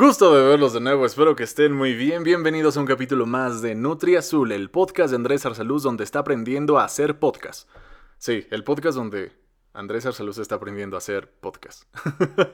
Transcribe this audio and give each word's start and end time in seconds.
Gusto 0.00 0.32
de 0.32 0.48
verlos 0.48 0.74
de 0.74 0.80
nuevo, 0.80 1.04
espero 1.04 1.34
que 1.34 1.42
estén 1.42 1.72
muy 1.72 1.92
bien. 1.92 2.22
Bienvenidos 2.22 2.76
a 2.76 2.80
un 2.80 2.86
capítulo 2.86 3.26
más 3.26 3.62
de 3.62 3.74
Nutri 3.74 4.14
Azul, 4.14 4.52
el 4.52 4.70
podcast 4.70 5.10
de 5.10 5.16
Andrés 5.16 5.44
Arsaluz 5.44 5.82
donde 5.82 6.04
está 6.04 6.20
aprendiendo 6.20 6.78
a 6.78 6.84
hacer 6.84 7.18
podcast. 7.18 7.68
Sí, 8.16 8.46
el 8.52 8.62
podcast 8.62 8.96
donde 8.96 9.32
Andrés 9.72 10.06
Arsaluz 10.06 10.38
está 10.38 10.54
aprendiendo 10.54 10.96
a 10.96 10.98
hacer 10.98 11.28
podcast. 11.40 11.82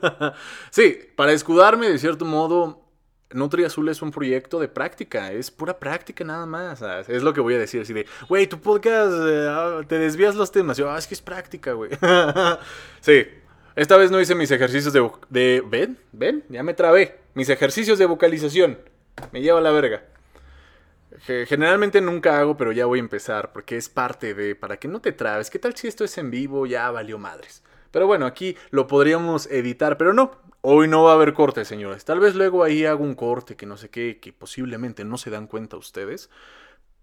sí, 0.70 0.98
para 1.16 1.32
escudarme 1.32 1.90
de 1.90 1.98
cierto 1.98 2.24
modo, 2.24 2.88
Nutri 3.30 3.64
Azul 3.64 3.90
es 3.90 4.00
un 4.00 4.10
proyecto 4.10 4.58
de 4.58 4.68
práctica, 4.68 5.30
es 5.30 5.50
pura 5.50 5.78
práctica 5.78 6.24
nada 6.24 6.46
más. 6.46 6.80
Es 7.08 7.22
lo 7.22 7.34
que 7.34 7.42
voy 7.42 7.56
a 7.56 7.58
decir, 7.58 7.82
así 7.82 7.92
de, 7.92 8.06
güey, 8.26 8.46
tu 8.46 8.58
podcast, 8.58 9.12
eh, 9.12 9.48
ah, 9.50 9.82
te 9.86 9.98
desvías 9.98 10.34
los 10.34 10.50
temas. 10.50 10.78
Yo, 10.78 10.90
ah, 10.90 10.96
es 10.96 11.06
que 11.06 11.12
es 11.12 11.20
práctica, 11.20 11.74
güey. 11.74 11.90
sí, 13.02 13.26
esta 13.76 13.98
vez 13.98 14.10
no 14.10 14.18
hice 14.18 14.34
mis 14.34 14.50
ejercicios 14.50 14.94
de, 14.94 15.10
de... 15.28 15.62
¿Ven? 15.68 15.98
¿Ven? 16.10 16.42
Ya 16.48 16.62
me 16.62 16.72
trabé. 16.72 17.22
Mis 17.34 17.48
ejercicios 17.48 17.98
de 17.98 18.06
vocalización. 18.06 18.78
Me 19.32 19.42
lleva 19.42 19.58
a 19.58 19.62
la 19.62 19.72
verga. 19.72 20.04
Generalmente 21.26 22.00
nunca 22.00 22.38
hago, 22.38 22.56
pero 22.56 22.70
ya 22.70 22.86
voy 22.86 23.00
a 23.00 23.02
empezar 23.02 23.52
porque 23.52 23.76
es 23.76 23.88
parte 23.88 24.34
de... 24.34 24.54
Para 24.54 24.76
que 24.76 24.86
no 24.86 25.00
te 25.00 25.10
trabes. 25.10 25.50
¿Qué 25.50 25.58
tal 25.58 25.74
si 25.74 25.88
esto 25.88 26.04
es 26.04 26.16
en 26.16 26.30
vivo? 26.30 26.64
Ya 26.66 26.88
valió 26.92 27.18
madres. 27.18 27.64
Pero 27.90 28.06
bueno, 28.06 28.26
aquí 28.26 28.56
lo 28.70 28.86
podríamos 28.86 29.46
editar, 29.46 29.98
pero 29.98 30.12
no. 30.12 30.30
Hoy 30.60 30.86
no 30.86 31.02
va 31.02 31.10
a 31.10 31.14
haber 31.14 31.34
corte, 31.34 31.64
señores. 31.64 32.04
Tal 32.04 32.20
vez 32.20 32.36
luego 32.36 32.62
ahí 32.62 32.84
hago 32.84 33.02
un 33.02 33.14
corte 33.14 33.56
que 33.56 33.66
no 33.66 33.76
sé 33.76 33.90
qué, 33.90 34.20
que 34.20 34.32
posiblemente 34.32 35.04
no 35.04 35.18
se 35.18 35.30
dan 35.30 35.48
cuenta 35.48 35.76
ustedes. 35.76 36.30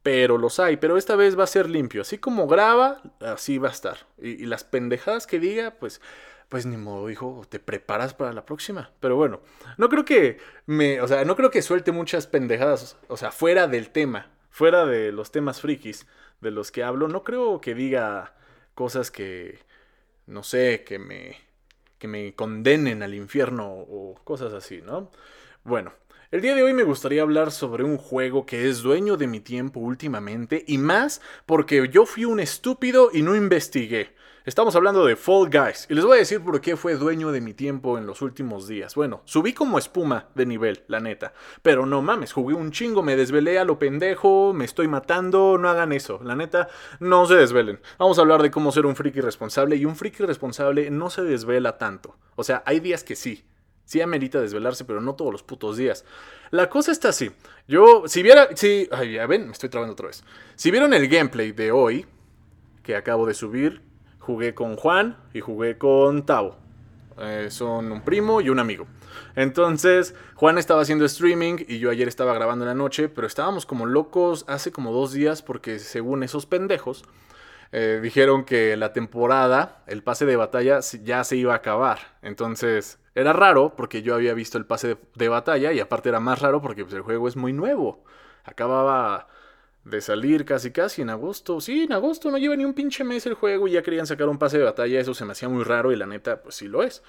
Pero 0.02 0.38
los 0.38 0.62
hay, 0.62 0.78
pero 0.78 0.98
esta 0.98 1.18
vez 1.18 1.38
va 1.38 1.44
a 1.44 1.48
ser 1.48 1.70
limpio. 1.70 2.02
Así 2.02 2.18
como 2.18 2.48
graba, 2.48 3.02
así 3.20 3.58
va 3.58 3.68
a 3.68 3.74
estar. 3.74 3.98
y 4.18 4.46
las 4.46 4.64
pendejadas 4.64 5.28
que 5.28 5.40
diga, 5.40 5.72
pues 5.72 6.02
pues 6.52 6.66
ni 6.66 6.76
modo, 6.76 7.10
hijo, 7.10 7.46
te 7.48 7.60
preparas 7.60 8.14
para 8.14 8.34
la 8.34 8.46
próxima. 8.46 8.92
Pero 9.00 9.16
bueno, 9.16 9.40
no 9.78 9.88
creo 9.88 10.04
que 10.04 10.38
me, 10.66 11.00
o 11.00 11.08
sea, 11.08 11.24
no 11.24 11.38
creo 11.38 11.50
que 11.50 11.62
suelte 11.62 11.94
muchas 11.94 12.28
pendejadas, 12.28 12.98
o 13.08 13.16
sea, 13.16 13.32
fuera 13.32 13.70
del 13.70 13.90
tema, 13.90 14.30
fuera 14.50 14.86
de 14.86 15.14
los 15.14 15.32
temas 15.32 15.62
frikis 15.62 16.08
de 16.42 16.52
los 16.52 16.70
que 16.70 16.84
hablo, 16.84 17.08
no 17.08 17.24
creo 17.24 17.62
que 17.62 17.74
diga 17.74 18.36
cosas 18.76 19.12
que, 19.12 19.60
no 20.28 20.44
sé, 20.44 20.84
que 20.86 21.00
me, 21.00 21.38
que 21.98 22.10
me 22.10 22.36
condenen 22.36 23.02
al 23.02 23.14
infierno 23.16 23.70
o 23.72 24.16
cosas 24.26 24.52
así, 24.52 24.82
¿no? 24.82 25.10
Bueno, 25.64 25.94
el 26.32 26.42
día 26.42 26.54
de 26.54 26.64
hoy 26.64 26.74
me 26.74 26.84
gustaría 26.84 27.22
hablar 27.22 27.52
sobre 27.52 27.86
un 27.86 27.98
juego 27.98 28.46
que 28.46 28.68
es 28.68 28.82
dueño 28.82 29.16
de 29.16 29.28
mi 29.28 29.40
tiempo 29.40 29.80
últimamente 29.80 30.66
y 30.68 30.78
más 30.78 31.22
porque 31.46 31.88
yo 31.90 32.06
fui 32.06 32.26
un 32.26 32.42
estúpido 32.42 33.10
y 33.14 33.22
no 33.22 33.38
investigué. 33.38 34.20
Estamos 34.44 34.76
hablando 34.76 35.06
de 35.06 35.16
Fall 35.16 35.52
Guys 35.52 35.86
y 35.88 35.94
les 35.94 36.04
voy 36.04 36.16
a 36.16 36.20
decir 36.20 36.42
por 36.42 36.60
qué 36.62 36.76
fue 36.76 36.96
dueño 36.96 37.32
de 37.32 37.42
mi 37.42 37.54
tiempo 37.54 38.00
en 38.00 38.08
los 38.08 38.24
últimos 38.24 38.68
días. 38.68 38.96
Bueno, 38.96 39.22
subí 39.26 39.54
como 39.54 39.78
espuma 39.78 40.30
de 40.34 40.48
nivel, 40.48 40.84
la 40.88 41.00
neta. 41.00 41.34
Pero 41.62 41.86
no 41.86 42.02
mames, 42.02 42.34
jugué 42.34 42.56
un 42.56 42.72
chingo, 42.72 43.04
me 43.04 43.16
desvelé 43.16 43.60
a 43.60 43.66
lo 43.66 43.78
pendejo, 43.78 44.52
me 44.52 44.66
estoy 44.66 44.88
matando, 44.88 45.60
no 45.60 45.70
hagan 45.70 45.92
eso. 45.92 46.20
La 46.24 46.36
neta, 46.36 46.70
no 47.00 47.28
se 47.28 47.36
desvelen. 47.36 47.82
Vamos 48.00 48.18
a 48.18 48.22
hablar 48.22 48.42
de 48.42 48.50
cómo 48.50 48.72
ser 48.72 48.88
un 48.88 48.96
friki 48.96 49.22
responsable 49.22 49.76
y 49.76 49.86
un 49.86 49.96
friki 49.96 50.24
responsable 50.24 50.90
no 50.90 51.12
se 51.12 51.22
desvela 51.22 51.78
tanto. 51.78 52.18
O 52.36 52.44
sea, 52.44 52.64
hay 52.66 52.80
días 52.80 53.04
que 53.04 53.16
sí. 53.16 53.46
Sí 53.86 54.02
amerita 54.02 54.42
desvelarse, 54.42 54.86
pero 54.86 55.02
no 55.02 55.14
todos 55.14 55.32
los 55.32 55.44
putos 55.44 55.78
días. 55.78 56.04
La 56.50 56.68
cosa 56.68 56.92
está 56.92 57.10
así. 57.10 57.30
Yo, 57.68 58.08
si 58.08 58.24
viera, 58.24 58.50
si, 58.56 58.90
ay, 58.92 59.14
ya 59.14 59.28
ven, 59.28 59.46
me 59.46 59.52
estoy 59.52 59.70
trabando 59.70 59.94
otra 59.94 60.08
vez. 60.08 60.24
Si 60.56 60.72
vieron 60.72 60.96
el 60.96 61.08
gameplay 61.08 61.52
de 61.52 61.72
hoy, 61.72 62.08
que 62.82 62.96
acabo 62.96 63.28
de 63.28 63.36
subir, 63.36 63.91
jugué 64.22 64.54
con 64.54 64.78
Juan 64.78 65.18
y 65.34 65.42
jugué 65.42 65.78
con 65.78 66.26
Tavo. 66.26 66.56
Eh, 67.20 67.48
son 67.52 67.92
un 67.92 68.02
primo 68.02 68.40
y 68.40 68.50
un 68.50 68.60
amigo. 68.60 68.88
Entonces, 69.36 70.16
Juan 70.36 70.58
estaba 70.58 70.82
haciendo 70.82 71.06
streaming 71.06 71.58
y 71.68 71.80
yo 71.80 71.90
ayer 71.90 72.08
estaba 72.08 72.34
grabando 72.34 72.64
en 72.64 72.70
la 72.70 72.76
noche, 72.76 73.10
pero 73.10 73.28
estábamos 73.28 73.66
como 73.66 73.86
locos 73.86 74.46
hace 74.48 74.72
como 74.72 74.92
dos 74.94 75.12
días 75.12 75.42
porque 75.42 75.80
según 75.80 76.24
esos 76.24 76.46
pendejos, 76.46 77.04
eh, 77.74 78.00
dijeron 78.02 78.44
que 78.44 78.76
la 78.78 78.94
temporada, 78.94 79.84
el 79.88 80.04
pase 80.04 80.26
de 80.26 80.36
batalla, 80.36 80.80
ya 81.04 81.24
se 81.24 81.36
iba 81.36 81.54
a 81.54 81.58
acabar. 81.58 82.00
Entonces, 82.22 83.00
era 83.16 83.34
raro 83.34 83.76
porque 83.76 84.02
yo 84.02 84.16
había 84.16 84.34
visto 84.34 84.58
el 84.58 84.66
pase 84.66 84.98
de, 85.16 85.30
batalla 85.30 85.74
y 85.74 85.80
aparte 85.80 86.10
era 86.10 86.20
más 86.20 86.42
raro 86.42 86.62
porque 86.62 86.84
pues, 86.84 86.94
el 86.94 87.02
juego 87.02 87.28
es 87.28 87.36
muy 87.36 87.54
nuevo. 87.54 88.04
Acababa 88.44 89.28
de 89.84 90.02
salir 90.02 90.46
casi 90.46 90.72
casi 90.72 91.02
en 91.02 91.10
agosto. 91.10 91.60
Sí, 91.62 91.84
en 91.84 91.94
agosto 91.94 92.32
no 92.32 92.38
lleva 92.38 92.56
ni 92.56 92.66
un 92.66 92.74
pinche 92.74 93.04
mes 93.04 93.26
el 93.26 93.34
juego 93.34 93.68
y 93.68 93.72
ya 93.72 93.82
querían 93.82 94.08
sacar 94.08 94.30
un 94.30 94.38
pase 94.38 94.58
de 94.58 94.64
batalla. 94.64 95.00
Eso 95.00 95.14
se 95.14 95.26
me 95.26 95.32
hacía 95.32 95.50
muy 95.50 95.64
raro 95.64 95.92
y 95.92 95.96
la 95.96 96.06
neta, 96.06 96.42
pues 96.42 96.56
sí 96.56 96.68
lo 96.68 96.84
es. 96.84 97.04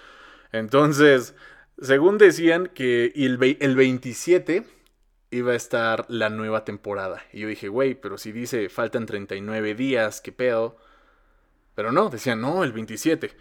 Entonces, 0.52 1.34
según 1.80 2.18
decían 2.18 2.68
que 2.68 3.12
el, 3.14 3.56
el 3.60 3.76
27 3.76 4.64
iba 5.30 5.52
a 5.52 5.56
estar 5.56 6.04
la 6.08 6.28
nueva 6.28 6.64
temporada. 6.64 7.22
Y 7.32 7.40
yo 7.40 7.48
dije, 7.48 7.68
güey, 7.68 7.94
pero 7.94 8.18
si 8.18 8.32
dice 8.32 8.68
faltan 8.68 9.06
39 9.06 9.74
días, 9.74 10.20
¿qué 10.20 10.30
pedo? 10.30 10.76
Pero 11.74 11.90
no, 11.90 12.10
decían, 12.10 12.40
no, 12.40 12.64
el 12.64 12.72
27. 12.72 13.34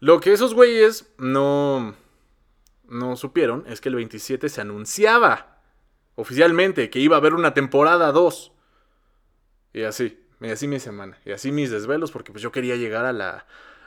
Lo 0.00 0.20
que 0.20 0.32
esos 0.32 0.54
güeyes 0.54 1.12
no, 1.18 1.94
no 2.88 3.16
supieron 3.16 3.64
es 3.68 3.80
que 3.80 3.88
el 3.88 3.94
27 3.94 4.48
se 4.48 4.60
anunciaba 4.60 5.60
oficialmente 6.16 6.90
que 6.90 6.98
iba 6.98 7.16
a 7.16 7.20
haber 7.20 7.34
una 7.34 7.54
temporada 7.54 8.10
2. 8.10 8.52
Y 9.76 9.84
así, 9.84 10.18
y 10.40 10.48
así 10.48 10.66
mi 10.68 10.80
semana, 10.80 11.18
y 11.26 11.32
así 11.32 11.52
mis 11.52 11.70
desvelos, 11.70 12.10
porque 12.10 12.32
pues 12.32 12.42
yo 12.42 12.50
quería 12.50 12.76
llegar 12.76 13.04
a, 13.04 13.12
la, 13.12 13.44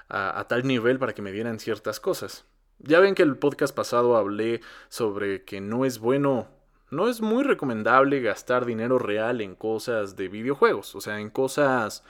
a, 0.07 0.45
tal 0.47 0.67
nivel 0.67 0.99
para 0.99 1.15
que 1.15 1.23
me 1.23 1.31
dieran 1.31 1.59
ciertas 1.59 1.99
cosas. 1.99 2.45
Ya 2.77 2.99
ven 2.99 3.15
que 3.15 3.23
el 3.23 3.37
podcast 3.37 3.75
pasado 3.75 4.15
hablé 4.15 4.61
sobre 4.89 5.45
que 5.45 5.61
no 5.61 5.85
es 5.85 5.97
bueno, 5.97 6.47
no 6.91 7.09
es 7.09 7.21
muy 7.21 7.43
recomendable 7.43 8.21
gastar 8.21 8.67
dinero 8.67 8.99
real 8.99 9.41
en 9.41 9.55
cosas 9.55 10.15
de 10.15 10.27
videojuegos, 10.27 10.93
o 10.93 11.01
sea, 11.01 11.19
en 11.19 11.31
cosas 11.31 12.03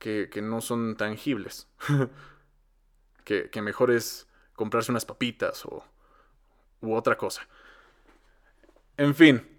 que, 0.00 0.28
que 0.28 0.42
no 0.42 0.60
son 0.60 0.96
tangibles. 0.96 1.68
que, 3.24 3.48
que, 3.48 3.62
mejor 3.62 3.92
es 3.92 4.26
comprarse 4.56 4.90
unas 4.90 5.04
papitas 5.04 5.64
o 5.66 5.84
u 6.80 6.94
otra 6.94 7.16
cosa. 7.16 7.46
En 8.96 9.14
fin, 9.14 9.57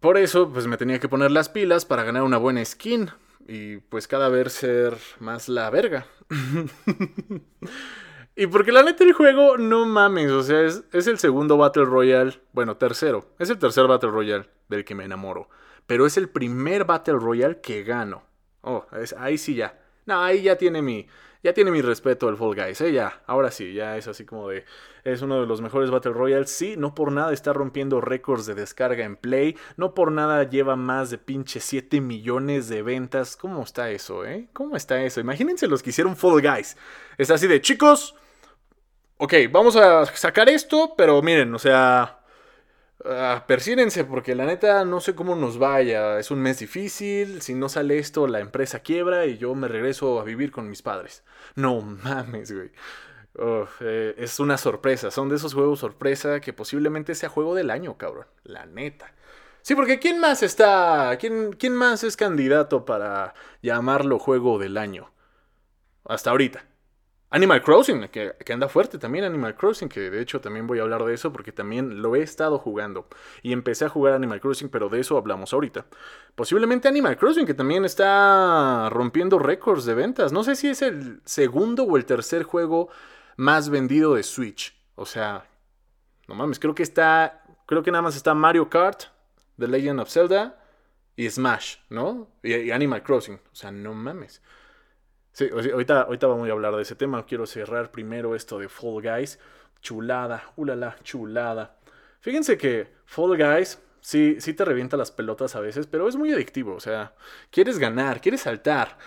por 0.00 0.16
eso, 0.16 0.50
pues 0.52 0.66
me 0.66 0.76
tenía 0.76 1.00
que 1.00 1.08
poner 1.08 1.30
las 1.30 1.48
pilas 1.48 1.84
para 1.84 2.04
ganar 2.04 2.22
una 2.22 2.38
buena 2.38 2.64
skin. 2.64 3.10
Y 3.46 3.78
pues 3.78 4.06
cada 4.06 4.28
vez 4.28 4.52
ser 4.52 4.96
más 5.20 5.48
la 5.48 5.70
verga. 5.70 6.06
y 8.36 8.46
porque 8.46 8.72
la 8.72 8.82
neta 8.82 9.04
el 9.04 9.14
juego, 9.14 9.56
no 9.56 9.86
mames, 9.86 10.30
o 10.30 10.42
sea, 10.42 10.62
es, 10.62 10.84
el 10.92 11.18
segundo 11.18 11.56
Battle 11.56 11.86
Royale. 11.86 12.40
Bueno, 12.52 12.76
tercero. 12.76 13.30
Es 13.38 13.48
el 13.48 13.58
tercer 13.58 13.86
Battle 13.86 14.10
Royale 14.10 14.48
del 14.68 14.84
que 14.84 14.94
me 14.94 15.04
enamoro. 15.04 15.48
Pero 15.86 16.04
es 16.04 16.18
el 16.18 16.28
primer 16.28 16.84
Battle 16.84 17.14
Royale 17.14 17.60
que 17.60 17.82
gano. 17.82 18.24
Oh, 18.60 18.86
ahí 19.16 19.38
sí 19.38 19.54
ya. 19.54 19.78
No, 20.08 20.24
ahí 20.24 20.40
ya 20.40 20.56
tiene 20.56 20.80
mi, 20.80 21.06
ya 21.42 21.52
tiene 21.52 21.70
mi 21.70 21.82
respeto 21.82 22.30
el 22.30 22.38
Fall 22.38 22.54
Guys, 22.54 22.80
¿eh? 22.80 22.92
Ya, 22.92 23.20
ahora 23.26 23.50
sí, 23.50 23.74
ya 23.74 23.98
es 23.98 24.08
así 24.08 24.24
como 24.24 24.48
de. 24.48 24.64
Es 25.04 25.20
uno 25.20 25.42
de 25.42 25.46
los 25.46 25.60
mejores 25.60 25.90
Battle 25.90 26.14
Royales. 26.14 26.48
Sí, 26.48 26.76
no 26.78 26.94
por 26.94 27.12
nada 27.12 27.30
está 27.34 27.52
rompiendo 27.52 28.00
récords 28.00 28.46
de 28.46 28.54
descarga 28.54 29.04
en 29.04 29.16
Play. 29.16 29.58
No 29.76 29.92
por 29.92 30.10
nada 30.10 30.48
lleva 30.48 30.76
más 30.76 31.10
de 31.10 31.18
pinche 31.18 31.60
7 31.60 32.00
millones 32.00 32.70
de 32.70 32.80
ventas. 32.80 33.36
¿Cómo 33.36 33.62
está 33.62 33.90
eso, 33.90 34.24
eh? 34.24 34.48
¿Cómo 34.54 34.76
está 34.76 35.02
eso? 35.02 35.20
Imagínense 35.20 35.66
los 35.66 35.82
que 35.82 35.90
hicieron 35.90 36.16
Fall 36.16 36.40
Guys. 36.40 36.78
Es 37.18 37.30
así 37.30 37.46
de, 37.46 37.60
chicos. 37.60 38.14
Ok, 39.18 39.34
vamos 39.50 39.76
a 39.76 40.06
sacar 40.06 40.48
esto, 40.48 40.94
pero 40.96 41.20
miren, 41.20 41.54
o 41.54 41.58
sea. 41.58 42.17
Uh, 43.04 43.46
persírense 43.46 44.04
porque 44.04 44.34
la 44.34 44.44
neta 44.44 44.84
no 44.84 45.00
sé 45.00 45.14
cómo 45.14 45.36
nos 45.36 45.58
vaya. 45.58 46.18
Es 46.18 46.30
un 46.30 46.40
mes 46.40 46.58
difícil. 46.58 47.42
Si 47.42 47.54
no 47.54 47.68
sale 47.68 47.98
esto, 47.98 48.26
la 48.26 48.40
empresa 48.40 48.80
quiebra 48.80 49.26
y 49.26 49.38
yo 49.38 49.54
me 49.54 49.68
regreso 49.68 50.20
a 50.20 50.24
vivir 50.24 50.50
con 50.50 50.68
mis 50.68 50.82
padres. 50.82 51.24
No 51.54 51.80
mames, 51.80 52.52
güey. 52.52 52.70
Eh, 53.80 54.14
es 54.18 54.40
una 54.40 54.58
sorpresa. 54.58 55.10
Son 55.10 55.28
de 55.28 55.36
esos 55.36 55.54
juegos 55.54 55.80
sorpresa 55.80 56.40
que 56.40 56.52
posiblemente 56.52 57.14
sea 57.14 57.28
juego 57.28 57.54
del 57.54 57.70
año, 57.70 57.96
cabrón. 57.96 58.26
La 58.42 58.66
neta. 58.66 59.12
Sí, 59.62 59.74
porque 59.74 59.98
¿quién 59.98 60.18
más 60.20 60.42
está? 60.42 61.16
¿Quién, 61.18 61.52
quién 61.52 61.74
más 61.74 62.02
es 62.04 62.16
candidato 62.16 62.84
para 62.84 63.34
llamarlo 63.62 64.18
juego 64.18 64.58
del 64.58 64.76
año? 64.78 65.12
Hasta 66.04 66.30
ahorita. 66.30 66.64
Animal 67.30 67.62
Crossing, 67.62 68.08
que, 68.08 68.34
anda 68.50 68.68
fuerte 68.68 68.96
también 68.96 69.24
Animal 69.24 69.54
Crossing, 69.54 69.90
que 69.90 70.10
de 70.10 70.22
hecho 70.22 70.40
también 70.40 70.66
voy 70.66 70.78
a 70.78 70.82
hablar 70.82 71.04
de 71.04 71.12
eso 71.12 71.30
porque 71.30 71.52
también 71.52 72.00
lo 72.00 72.16
he 72.16 72.22
estado 72.22 72.58
jugando. 72.58 73.06
Y 73.42 73.52
empecé 73.52 73.84
a 73.84 73.90
jugar 73.90 74.14
Animal 74.14 74.40
Crossing, 74.40 74.70
pero 74.70 74.88
de 74.88 75.00
eso 75.00 75.18
hablamos 75.18 75.52
ahorita. 75.52 75.84
Posiblemente 76.34 76.88
Animal 76.88 77.18
Crossing, 77.18 77.44
que 77.44 77.52
también 77.52 77.84
está 77.84 78.88
rompiendo 78.90 79.38
récords 79.38 79.84
de 79.84 79.94
ventas. 79.94 80.32
No 80.32 80.42
sé 80.42 80.56
si 80.56 80.68
es 80.68 80.80
el 80.80 81.20
segundo 81.26 81.84
o 81.84 81.98
el 81.98 82.06
tercer 82.06 82.44
juego 82.44 82.88
más 83.36 83.68
vendido 83.68 84.14
de 84.14 84.22
Switch. 84.22 84.74
O 84.94 85.04
sea, 85.04 85.44
no 86.28 86.34
mames, 86.34 86.58
creo 86.58 86.74
que 86.74 86.82
está, 86.82 87.44
creo 87.66 87.82
que 87.82 87.90
nada 87.90 88.02
más 88.02 88.16
está 88.16 88.32
Mario 88.32 88.70
Kart, 88.70 89.02
The 89.58 89.68
Legend 89.68 90.00
of 90.00 90.08
Zelda 90.08 90.64
y 91.14 91.28
Smash, 91.28 91.76
¿no? 91.90 92.28
y 92.42 92.70
Animal 92.70 93.02
Crossing. 93.02 93.34
O 93.34 93.54
sea, 93.54 93.70
no 93.70 93.92
mames. 93.92 94.40
Sí, 95.38 95.48
ahorita, 95.52 96.02
ahorita 96.02 96.26
vamos 96.26 96.48
a 96.48 96.50
hablar 96.50 96.74
de 96.74 96.82
ese 96.82 96.96
tema. 96.96 97.24
Quiero 97.24 97.46
cerrar 97.46 97.92
primero 97.92 98.34
esto 98.34 98.58
de 98.58 98.68
Fall 98.68 99.00
Guys. 99.00 99.38
Chulada, 99.80 100.52
ulala, 100.56 100.96
chulada. 101.04 101.76
Fíjense 102.18 102.58
que 102.58 102.88
Fall 103.04 103.36
Guys 103.36 103.80
sí, 104.00 104.40
sí 104.40 104.52
te 104.52 104.64
revienta 104.64 104.96
las 104.96 105.12
pelotas 105.12 105.54
a 105.54 105.60
veces, 105.60 105.86
pero 105.86 106.08
es 106.08 106.16
muy 106.16 106.32
adictivo. 106.32 106.74
O 106.74 106.80
sea, 106.80 107.14
quieres 107.52 107.78
ganar, 107.78 108.20
quieres 108.20 108.40
saltar. 108.40 108.98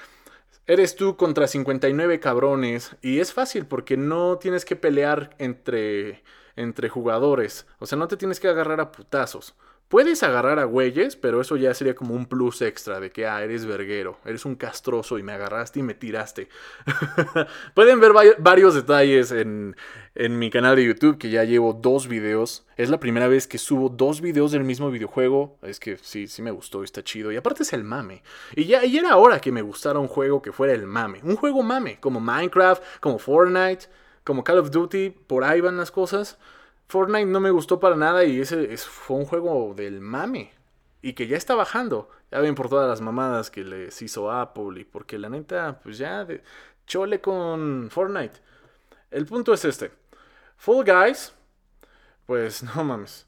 Eres 0.68 0.95
tú 0.95 1.18
contra 1.18 1.48
59 1.48 2.22
cabrones 2.22 2.95
y 3.01 3.19
es 3.19 3.33
fácil 3.33 3.66
porque 3.66 3.98
no 3.98 4.38
tienes 4.38 4.63
que 4.63 4.78
pelear 4.78 5.36
entre, 5.38 6.24
entre 6.56 6.88
jugadores. 6.88 7.68
O 7.80 7.86
sea, 7.86 7.98
no 7.98 8.07
te 8.07 8.16
tienes 8.16 8.39
que 8.39 8.48
agarrar 8.48 8.80
a 8.80 8.94
putazos. 8.94 9.54
Puedes 9.91 10.23
agarrar 10.23 10.57
a 10.57 10.63
güeyes, 10.63 11.17
pero 11.17 11.41
eso 11.41 11.57
ya 11.57 11.73
sería 11.73 11.95
como 11.95 12.15
un 12.15 12.25
plus 12.25 12.61
extra 12.61 13.01
de 13.01 13.11
que, 13.11 13.27
ah, 13.27 13.43
eres 13.43 13.65
verguero, 13.65 14.19
eres 14.23 14.45
un 14.45 14.55
castroso 14.55 15.19
y 15.19 15.23
me 15.23 15.33
agarraste 15.33 15.81
y 15.81 15.83
me 15.83 15.93
tiraste. 15.93 16.47
Pueden 17.75 17.99
ver 17.99 18.13
varios 18.39 18.73
detalles 18.73 19.33
en, 19.33 19.75
en, 20.15 20.39
mi 20.39 20.49
canal 20.49 20.77
de 20.77 20.85
YouTube, 20.85 21.17
que 21.17 21.29
ya 21.29 21.43
llevo 21.43 21.73
dos 21.73 22.07
videos. 22.07 22.65
Es 22.77 22.89
la 22.89 23.01
primera 23.01 23.27
vez 23.27 23.47
que 23.47 23.57
subo 23.57 23.89
dos 23.89 24.21
videos 24.21 24.53
del 24.53 24.63
mismo 24.63 24.89
videojuego. 24.91 25.57
Es 25.61 25.77
que 25.77 25.97
sí, 25.97 26.25
sí 26.27 26.41
me 26.41 26.51
gustó, 26.51 26.85
está 26.85 27.03
chido. 27.03 27.29
Y 27.33 27.35
aparte 27.35 27.63
es 27.63 27.73
el 27.73 27.83
mame. 27.83 28.23
Y 28.55 28.67
ya 28.67 28.85
y 28.85 28.97
era 28.97 29.17
hora 29.17 29.41
que 29.41 29.51
me 29.51 29.61
gustara 29.61 29.99
un 29.99 30.07
juego 30.07 30.41
que 30.41 30.53
fuera 30.53 30.71
el 30.71 30.87
mame. 30.87 31.19
Un 31.21 31.35
juego 31.35 31.63
mame, 31.63 31.99
como 31.99 32.21
Minecraft, 32.21 32.81
como 33.01 33.19
Fortnite, 33.19 33.87
como 34.23 34.45
Call 34.45 34.59
of 34.59 34.71
Duty, 34.71 35.09
por 35.09 35.44
ahí 35.44 35.59
van 35.59 35.75
las 35.75 35.91
cosas. 35.91 36.37
Fortnite 36.91 37.25
no 37.25 37.39
me 37.39 37.51
gustó 37.51 37.79
para 37.79 37.95
nada 37.95 38.25
y 38.25 38.41
ese 38.41 38.75
fue 38.75 39.15
un 39.15 39.25
juego 39.25 39.73
del 39.73 40.01
mame. 40.01 40.51
Y 41.01 41.13
que 41.13 41.25
ya 41.25 41.38
está 41.38 41.55
bajando. 41.55 42.09
Ya 42.29 42.39
ven 42.39 42.53
por 42.53 42.67
todas 42.67 42.89
las 42.89 42.99
mamadas 42.99 43.49
que 43.49 43.63
les 43.63 44.01
hizo 44.01 44.29
Apple 44.29 44.81
y 44.81 44.83
porque 44.83 45.17
la 45.17 45.29
neta, 45.29 45.79
pues 45.81 45.97
ya 45.97 46.25
de, 46.25 46.43
chole 46.85 47.21
con 47.21 47.88
Fortnite. 47.89 48.41
El 49.09 49.25
punto 49.25 49.53
es 49.53 49.63
este. 49.63 49.91
Full 50.57 50.85
Guys, 50.85 51.33
pues 52.25 52.61
no 52.61 52.83
mames. 52.83 53.25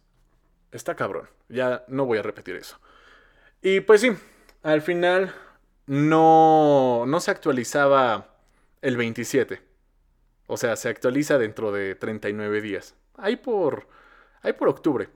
Está 0.74 0.94
cabrón. 0.98 1.30
Ya 1.48 1.86
no 1.88 2.06
voy 2.06 2.18
a 2.18 2.22
repetir 2.22 2.58
eso. 2.58 2.78
Y 3.62 3.80
pues 3.80 4.02
sí, 4.02 4.12
al 4.62 4.82
final 4.82 5.34
no, 5.88 7.06
no 7.08 7.20
se 7.22 7.32
actualizaba 7.32 8.36
el 8.82 8.98
27. 8.98 9.62
O 10.48 10.58
sea, 10.58 10.76
se 10.76 10.90
actualiza 10.90 11.38
dentro 11.38 11.72
de 11.72 11.96
39 11.96 12.60
días. 12.60 12.96
Ahí 13.18 13.36
por, 13.36 13.88
por 14.58 14.68
octubre. 14.68 15.10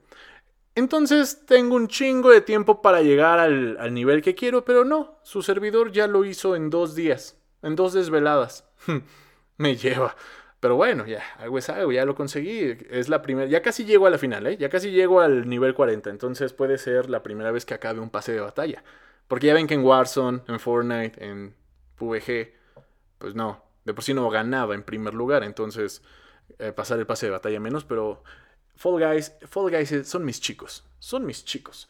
Entonces 0.75 1.43
tengo 1.47 1.75
un 1.75 1.87
chingo 1.87 2.29
de 2.29 2.41
tiempo 2.41 2.83
para 2.83 3.01
llegar 3.01 3.39
al, 3.39 3.93
nivel 3.93 4.21
que 4.21 4.35
quiero, 4.35 4.63
pero 4.63 4.85
no, 4.85 5.19
su 5.23 5.41
servidor 5.41 5.91
ya 5.91 6.05
lo 6.05 6.23
hizo 6.23 6.55
en 6.55 6.69
dos 6.69 6.93
días, 6.93 7.35
en 7.63 7.75
dos 7.75 7.93
desveladas. 7.93 8.63
Me 9.57 9.75
lleva. 9.75 10.15
Pero 10.59 10.75
bueno, 10.75 11.07
ya, 11.07 11.23
algo 11.39 11.57
es 11.57 11.69
algo, 11.69 11.91
ya 11.91 12.05
lo 12.05 12.13
conseguí. 12.13 12.77
Es 12.89 13.09
la 13.09 13.23
primera, 13.23 13.47
ya 13.47 13.63
casi 13.63 13.85
llego 13.85 14.05
a 14.05 14.11
la 14.11 14.19
final, 14.19 14.45
¿eh? 14.45 14.57
Ya 14.57 14.69
casi 14.69 14.91
llego 14.91 15.21
al 15.21 15.49
nivel 15.49 15.73
40, 15.73 16.11
entonces 16.11 16.53
puede 16.53 16.77
ser 16.77 17.09
la 17.09 17.23
primera 17.23 17.51
vez 17.51 17.65
que 17.65 17.73
acabe 17.73 17.99
un 17.99 18.11
pase 18.11 18.33
de 18.33 18.39
batalla. 18.41 18.83
Porque 19.27 19.47
ya 19.47 19.55
ven 19.55 19.65
que 19.65 19.73
en 19.73 19.83
Warzone, 19.83 20.41
en 20.47 20.59
Fortnite, 20.59 21.25
en 21.25 21.55
PvG, 21.97 22.53
pues 23.17 23.33
no, 23.33 23.63
de 23.83 23.93
por 23.95 24.03
sí 24.03 24.13
no 24.13 24.29
ganaba 24.29 24.75
en 24.75 24.83
primer 24.83 25.13
lugar, 25.13 25.43
entonces 25.43 26.03
eh, 26.59 26.71
pasar 26.71 26.99
el 26.99 27.05
pase 27.05 27.27
de 27.27 27.31
batalla 27.31 27.59
menos, 27.59 27.83
pero 27.83 28.23
Fall 28.75 29.03
Guys, 29.03 29.33
Fall 29.47 29.71
Guys 29.71 30.07
son 30.07 30.25
mis 30.25 30.39
chicos, 30.39 30.85
son 30.99 31.25
mis 31.25 31.45
chicos. 31.45 31.89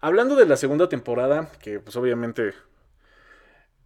Hablando 0.00 0.36
de 0.36 0.46
la 0.46 0.56
segunda 0.56 0.88
temporada, 0.88 1.50
que 1.60 1.80
pues 1.80 1.96
obviamente 1.96 2.54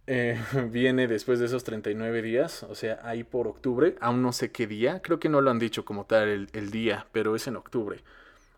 eh, 0.07 0.39
viene 0.71 1.07
después 1.07 1.39
de 1.39 1.45
esos 1.45 1.63
39 1.63 2.21
días, 2.21 2.63
o 2.63 2.75
sea, 2.75 2.99
ahí 3.03 3.23
por 3.23 3.47
octubre, 3.47 3.95
aún 4.01 4.21
no 4.21 4.33
sé 4.33 4.51
qué 4.51 4.67
día, 4.67 5.01
creo 5.01 5.19
que 5.19 5.29
no 5.29 5.41
lo 5.41 5.51
han 5.51 5.59
dicho 5.59 5.85
como 5.85 6.05
tal 6.05 6.49
el 6.51 6.71
día, 6.71 7.07
pero 7.11 7.35
es 7.35 7.47
en 7.47 7.55
octubre. 7.55 8.03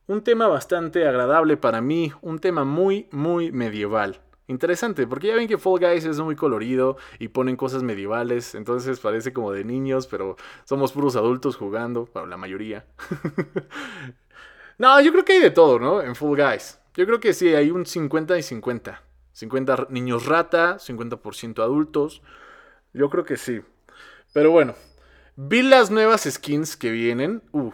Un 0.07 0.23
tema 0.23 0.47
bastante 0.47 1.07
agradable 1.07 1.57
para 1.57 1.79
mí, 1.79 2.11
un 2.21 2.39
tema 2.39 2.65
muy, 2.65 3.07
muy 3.11 3.51
medieval. 3.51 4.19
Interesante, 4.47 5.07
porque 5.07 5.27
ya 5.27 5.35
ven 5.35 5.47
que 5.47 5.57
Fall 5.57 5.79
Guys 5.79 6.03
es 6.03 6.19
muy 6.19 6.35
colorido 6.35 6.97
y 7.19 7.29
ponen 7.29 7.55
cosas 7.55 7.83
medievales, 7.83 8.55
entonces 8.55 8.99
parece 8.99 9.31
como 9.31 9.51
de 9.51 9.63
niños, 9.63 10.07
pero 10.07 10.35
somos 10.65 10.91
puros 10.91 11.15
adultos 11.15 11.55
jugando, 11.55 12.09
bueno, 12.13 12.27
la 12.27 12.38
mayoría. 12.38 12.85
no, 14.77 14.99
yo 14.99 15.11
creo 15.11 15.23
que 15.23 15.33
hay 15.33 15.39
de 15.39 15.51
todo, 15.51 15.79
¿no? 15.79 16.01
En 16.01 16.15
Fall 16.15 16.35
Guys. 16.35 16.79
Yo 16.95 17.05
creo 17.05 17.19
que 17.19 17.33
sí, 17.33 17.55
hay 17.55 17.71
un 17.71 17.85
50 17.85 18.38
y 18.38 18.43
50. 18.43 19.01
50 19.31 19.88
niños 19.89 20.25
rata, 20.25 20.77
50% 20.77 21.59
adultos. 21.63 22.21
Yo 22.94 23.09
creo 23.09 23.23
que 23.23 23.37
sí. 23.37 23.61
Pero 24.33 24.51
bueno, 24.51 24.75
vi 25.35 25.61
las 25.61 25.91
nuevas 25.91 26.27
skins 26.29 26.75
que 26.75 26.91
vienen. 26.91 27.41
Uh, 27.53 27.71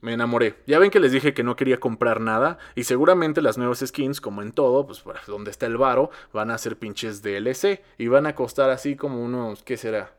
me 0.00 0.12
enamoré. 0.12 0.56
Ya 0.66 0.78
ven 0.78 0.90
que 0.90 1.00
les 1.00 1.12
dije 1.12 1.34
que 1.34 1.42
no 1.42 1.56
quería 1.56 1.80
comprar 1.80 2.20
nada 2.20 2.58
y 2.74 2.84
seguramente 2.84 3.42
las 3.42 3.58
nuevas 3.58 3.82
skins, 3.84 4.20
como 4.20 4.42
en 4.42 4.52
todo, 4.52 4.86
pues 4.86 5.02
donde 5.26 5.50
está 5.50 5.66
el 5.66 5.76
varo, 5.76 6.10
van 6.32 6.50
a 6.50 6.58
ser 6.58 6.78
pinches 6.78 7.22
DLC 7.22 7.82
y 7.98 8.08
van 8.08 8.26
a 8.26 8.34
costar 8.34 8.70
así 8.70 8.96
como 8.96 9.22
unos, 9.22 9.62
¿qué 9.62 9.76
será? 9.76 10.16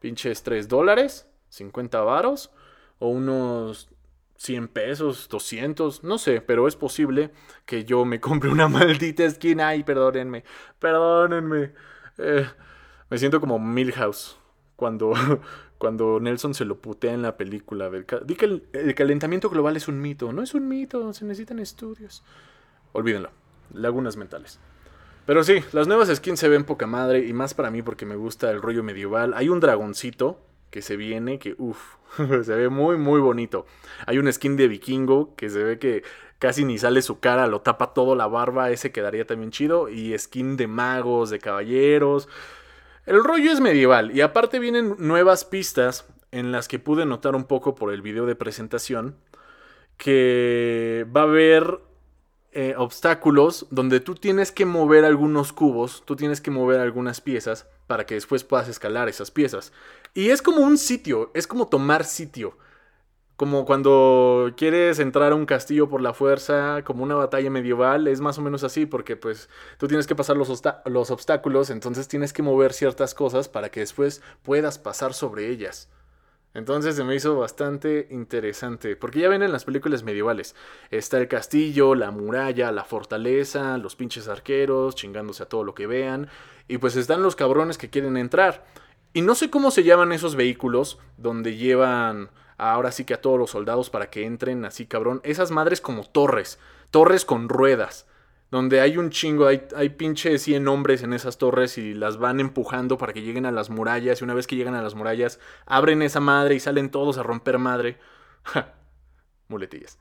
Pinches 0.00 0.42
3 0.42 0.68
dólares, 0.68 1.26
50 1.50 2.00
varos 2.00 2.50
o 2.98 3.08
unos 3.08 3.88
100 4.36 4.68
pesos, 4.68 5.28
200, 5.28 6.04
no 6.04 6.18
sé, 6.18 6.40
pero 6.40 6.68
es 6.68 6.76
posible 6.76 7.32
que 7.64 7.84
yo 7.84 8.04
me 8.04 8.20
compre 8.20 8.50
una 8.50 8.68
maldita 8.68 9.28
skin. 9.28 9.60
Ay, 9.60 9.84
perdónenme, 9.84 10.44
perdónenme. 10.78 11.72
Eh, 12.18 12.46
me 13.10 13.18
siento 13.18 13.40
como 13.40 13.58
Milhouse 13.58 14.38
cuando 14.76 15.12
cuando 15.78 16.20
Nelson 16.20 16.54
se 16.54 16.64
lo 16.64 16.78
putea 16.78 17.12
en 17.12 17.22
la 17.22 17.36
película. 17.36 17.90
Del, 17.90 18.06
di 18.24 18.34
que 18.34 18.62
el, 18.72 18.94
calentamiento 18.94 19.50
global 19.50 19.76
es 19.76 19.88
un 19.88 20.00
mito. 20.00 20.32
No 20.32 20.42
es 20.42 20.54
un 20.54 20.68
mito, 20.68 21.12
se 21.12 21.24
necesitan 21.24 21.58
estudios. 21.58 22.22
Olvídenlo. 22.92 23.30
Lagunas 23.74 24.16
mentales. 24.16 24.58
Pero 25.26 25.42
sí, 25.42 25.56
las 25.72 25.88
nuevas 25.88 26.08
skins 26.14 26.38
se 26.38 26.48
ven 26.48 26.64
poca 26.64 26.86
madre 26.86 27.26
y 27.26 27.32
más 27.32 27.52
para 27.52 27.70
mí 27.70 27.82
porque 27.82 28.06
me 28.06 28.16
gusta 28.16 28.50
el 28.50 28.62
rollo 28.62 28.82
medieval. 28.82 29.34
Hay 29.34 29.48
un 29.48 29.60
dragoncito 29.60 30.40
que 30.70 30.82
se 30.82 30.96
viene 30.96 31.38
que, 31.38 31.56
uff, 31.58 31.96
se 32.18 32.54
ve 32.54 32.68
muy, 32.68 32.96
muy 32.96 33.20
bonito. 33.20 33.66
Hay 34.06 34.18
un 34.18 34.32
skin 34.32 34.56
de 34.56 34.68
vikingo 34.68 35.34
que 35.34 35.50
se 35.50 35.62
ve 35.64 35.78
que 35.78 36.04
casi 36.38 36.64
ni 36.64 36.78
sale 36.78 37.02
su 37.02 37.18
cara, 37.18 37.48
lo 37.48 37.62
tapa 37.62 37.92
todo 37.92 38.14
la 38.14 38.28
barba, 38.28 38.70
ese 38.70 38.92
quedaría 38.92 39.26
también 39.26 39.50
chido. 39.50 39.88
Y 39.88 40.16
skin 40.16 40.56
de 40.56 40.68
magos, 40.68 41.30
de 41.30 41.40
caballeros. 41.40 42.28
El 43.06 43.22
rollo 43.22 43.52
es 43.52 43.60
medieval 43.60 44.14
y 44.16 44.20
aparte 44.20 44.58
vienen 44.58 44.96
nuevas 44.98 45.44
pistas 45.44 46.06
en 46.32 46.50
las 46.50 46.66
que 46.66 46.80
pude 46.80 47.06
notar 47.06 47.36
un 47.36 47.44
poco 47.44 47.76
por 47.76 47.92
el 47.92 48.02
video 48.02 48.26
de 48.26 48.34
presentación 48.34 49.16
que 49.96 51.06
va 51.16 51.20
a 51.20 51.24
haber 51.24 51.80
eh, 52.50 52.74
obstáculos 52.76 53.66
donde 53.70 54.00
tú 54.00 54.16
tienes 54.16 54.50
que 54.50 54.66
mover 54.66 55.04
algunos 55.04 55.52
cubos, 55.52 56.02
tú 56.04 56.16
tienes 56.16 56.40
que 56.40 56.50
mover 56.50 56.80
algunas 56.80 57.20
piezas 57.20 57.68
para 57.86 58.06
que 58.06 58.14
después 58.14 58.42
puedas 58.42 58.68
escalar 58.68 59.08
esas 59.08 59.30
piezas. 59.30 59.72
Y 60.12 60.30
es 60.30 60.42
como 60.42 60.62
un 60.62 60.76
sitio, 60.76 61.30
es 61.32 61.46
como 61.46 61.68
tomar 61.68 62.04
sitio. 62.04 62.58
Como 63.36 63.66
cuando 63.66 64.54
quieres 64.56 64.98
entrar 64.98 65.32
a 65.32 65.34
un 65.34 65.44
castillo 65.44 65.90
por 65.90 66.00
la 66.00 66.14
fuerza, 66.14 66.82
como 66.84 67.02
una 67.02 67.16
batalla 67.16 67.50
medieval, 67.50 68.08
es 68.08 68.22
más 68.22 68.38
o 68.38 68.42
menos 68.42 68.64
así, 68.64 68.86
porque 68.86 69.14
pues 69.14 69.50
tú 69.76 69.88
tienes 69.88 70.06
que 70.06 70.14
pasar 70.14 70.38
los, 70.38 70.62
los 70.86 71.10
obstáculos, 71.10 71.68
entonces 71.68 72.08
tienes 72.08 72.32
que 72.32 72.42
mover 72.42 72.72
ciertas 72.72 73.14
cosas 73.14 73.50
para 73.50 73.68
que 73.70 73.80
después 73.80 74.22
puedas 74.42 74.78
pasar 74.78 75.12
sobre 75.12 75.50
ellas. 75.50 75.90
Entonces 76.54 76.96
se 76.96 77.04
me 77.04 77.14
hizo 77.14 77.36
bastante 77.36 78.08
interesante, 78.10 78.96
porque 78.96 79.20
ya 79.20 79.28
ven 79.28 79.42
en 79.42 79.52
las 79.52 79.66
películas 79.66 80.02
medievales, 80.02 80.54
está 80.90 81.18
el 81.18 81.28
castillo, 81.28 81.94
la 81.94 82.10
muralla, 82.10 82.72
la 82.72 82.84
fortaleza, 82.84 83.76
los 83.76 83.96
pinches 83.96 84.28
arqueros 84.28 84.94
chingándose 84.94 85.42
a 85.42 85.48
todo 85.50 85.62
lo 85.62 85.74
que 85.74 85.86
vean, 85.86 86.30
y 86.68 86.78
pues 86.78 86.96
están 86.96 87.22
los 87.22 87.36
cabrones 87.36 87.76
que 87.76 87.90
quieren 87.90 88.16
entrar. 88.16 88.64
Y 89.12 89.20
no 89.20 89.34
sé 89.34 89.50
cómo 89.50 89.70
se 89.70 89.84
llaman 89.84 90.12
esos 90.12 90.36
vehículos 90.36 90.98
donde 91.18 91.56
llevan 91.56 92.30
ahora 92.58 92.92
sí 92.92 93.04
que 93.04 93.14
a 93.14 93.20
todos 93.20 93.38
los 93.38 93.50
soldados 93.50 93.90
para 93.90 94.10
que 94.10 94.24
entren 94.24 94.64
así, 94.64 94.86
cabrón. 94.86 95.20
Esas 95.24 95.50
madres 95.50 95.80
como 95.80 96.04
torres, 96.04 96.58
torres 96.90 97.24
con 97.24 97.48
ruedas, 97.48 98.06
donde 98.50 98.80
hay 98.80 98.96
un 98.96 99.10
chingo, 99.10 99.46
hay, 99.46 99.66
hay 99.74 99.90
pinche 99.90 100.38
100 100.38 100.68
hombres 100.68 101.02
en 101.02 101.12
esas 101.12 101.38
torres 101.38 101.78
y 101.78 101.94
las 101.94 102.16
van 102.16 102.40
empujando 102.40 102.96
para 102.98 103.12
que 103.12 103.22
lleguen 103.22 103.46
a 103.46 103.52
las 103.52 103.70
murallas. 103.70 104.20
Y 104.20 104.24
una 104.24 104.34
vez 104.34 104.46
que 104.46 104.56
llegan 104.56 104.74
a 104.74 104.82
las 104.82 104.94
murallas, 104.94 105.40
abren 105.66 106.02
esa 106.02 106.20
madre 106.20 106.54
y 106.54 106.60
salen 106.60 106.90
todos 106.90 107.18
a 107.18 107.22
romper 107.22 107.58
madre. 107.58 107.98
muletillas. 109.48 109.98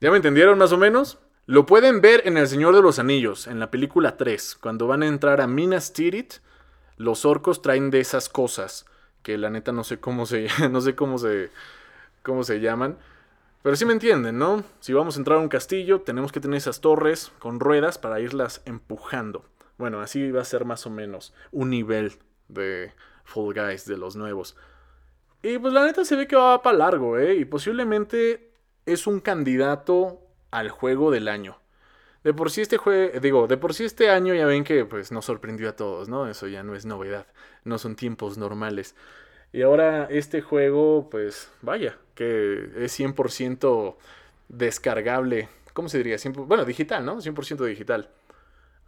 ¿Ya 0.00 0.10
me 0.10 0.16
entendieron 0.16 0.58
más 0.58 0.72
o 0.72 0.78
menos? 0.78 1.18
Lo 1.46 1.66
pueden 1.66 2.00
ver 2.00 2.22
en 2.26 2.38
El 2.38 2.48
Señor 2.48 2.74
de 2.74 2.82
los 2.82 2.98
Anillos, 2.98 3.46
en 3.46 3.58
la 3.58 3.70
película 3.70 4.16
3, 4.16 4.56
cuando 4.60 4.86
van 4.86 5.02
a 5.02 5.06
entrar 5.06 5.40
a 5.40 5.46
Minas 5.46 5.92
Tirith. 5.92 6.34
Los 6.96 7.24
orcos 7.24 7.60
traen 7.60 7.90
de 7.90 8.00
esas 8.00 8.28
cosas 8.28 8.86
que 9.24 9.36
la 9.38 9.50
neta 9.50 9.72
no 9.72 9.82
sé 9.82 9.98
cómo 9.98 10.26
se, 10.26 10.46
no 10.70 10.80
sé 10.80 10.94
cómo 10.94 11.18
se, 11.18 11.50
cómo 12.22 12.44
se 12.44 12.60
llaman. 12.60 12.96
Pero 13.62 13.74
sí 13.74 13.86
me 13.86 13.94
entienden, 13.94 14.38
¿no? 14.38 14.62
Si 14.80 14.92
vamos 14.92 15.16
a 15.16 15.18
entrar 15.18 15.38
a 15.38 15.40
un 15.40 15.48
castillo, 15.48 16.02
tenemos 16.02 16.30
que 16.30 16.38
tener 16.38 16.58
esas 16.58 16.82
torres 16.82 17.32
con 17.38 17.58
ruedas 17.58 17.96
para 17.96 18.20
irlas 18.20 18.62
empujando. 18.66 19.46
Bueno, 19.78 20.00
así 20.00 20.30
va 20.30 20.42
a 20.42 20.44
ser 20.44 20.66
más 20.66 20.86
o 20.86 20.90
menos 20.90 21.34
un 21.50 21.70
nivel 21.70 22.12
de 22.48 22.92
Fall 23.24 23.54
Guys 23.54 23.86
de 23.86 23.96
los 23.96 24.16
nuevos. 24.16 24.54
Y 25.42 25.58
pues 25.58 25.72
la 25.72 25.86
neta 25.86 26.04
se 26.04 26.14
ve 26.14 26.26
que 26.28 26.36
va 26.36 26.62
para 26.62 26.76
largo, 26.76 27.18
¿eh? 27.18 27.36
Y 27.36 27.46
posiblemente 27.46 28.50
es 28.84 29.06
un 29.06 29.20
candidato 29.20 30.20
al 30.50 30.68
juego 30.68 31.10
del 31.10 31.28
año. 31.28 31.58
De 32.24 32.32
por 32.32 32.50
sí 32.50 32.62
este 32.62 32.78
juego, 32.78 33.20
digo, 33.20 33.46
de 33.46 33.58
por 33.58 33.74
sí 33.74 33.84
este 33.84 34.08
año 34.08 34.34
ya 34.34 34.46
ven 34.46 34.64
que 34.64 34.86
pues 34.86 35.12
nos 35.12 35.26
sorprendió 35.26 35.68
a 35.68 35.76
todos, 35.76 36.08
¿no? 36.08 36.26
Eso 36.26 36.48
ya 36.48 36.62
no 36.62 36.74
es 36.74 36.86
novedad, 36.86 37.26
no 37.64 37.76
son 37.78 37.96
tiempos 37.96 38.38
normales. 38.38 38.96
Y 39.52 39.60
ahora 39.60 40.06
este 40.10 40.40
juego, 40.40 41.08
pues 41.10 41.50
vaya, 41.60 41.98
que 42.14 42.70
es 42.76 42.98
100% 42.98 43.96
descargable, 44.48 45.50
¿cómo 45.74 45.88
se 45.90 45.98
diría? 45.98 46.16
bueno, 46.34 46.64
digital, 46.64 47.04
¿no? 47.04 47.20
100% 47.20 47.64
digital. 47.66 48.08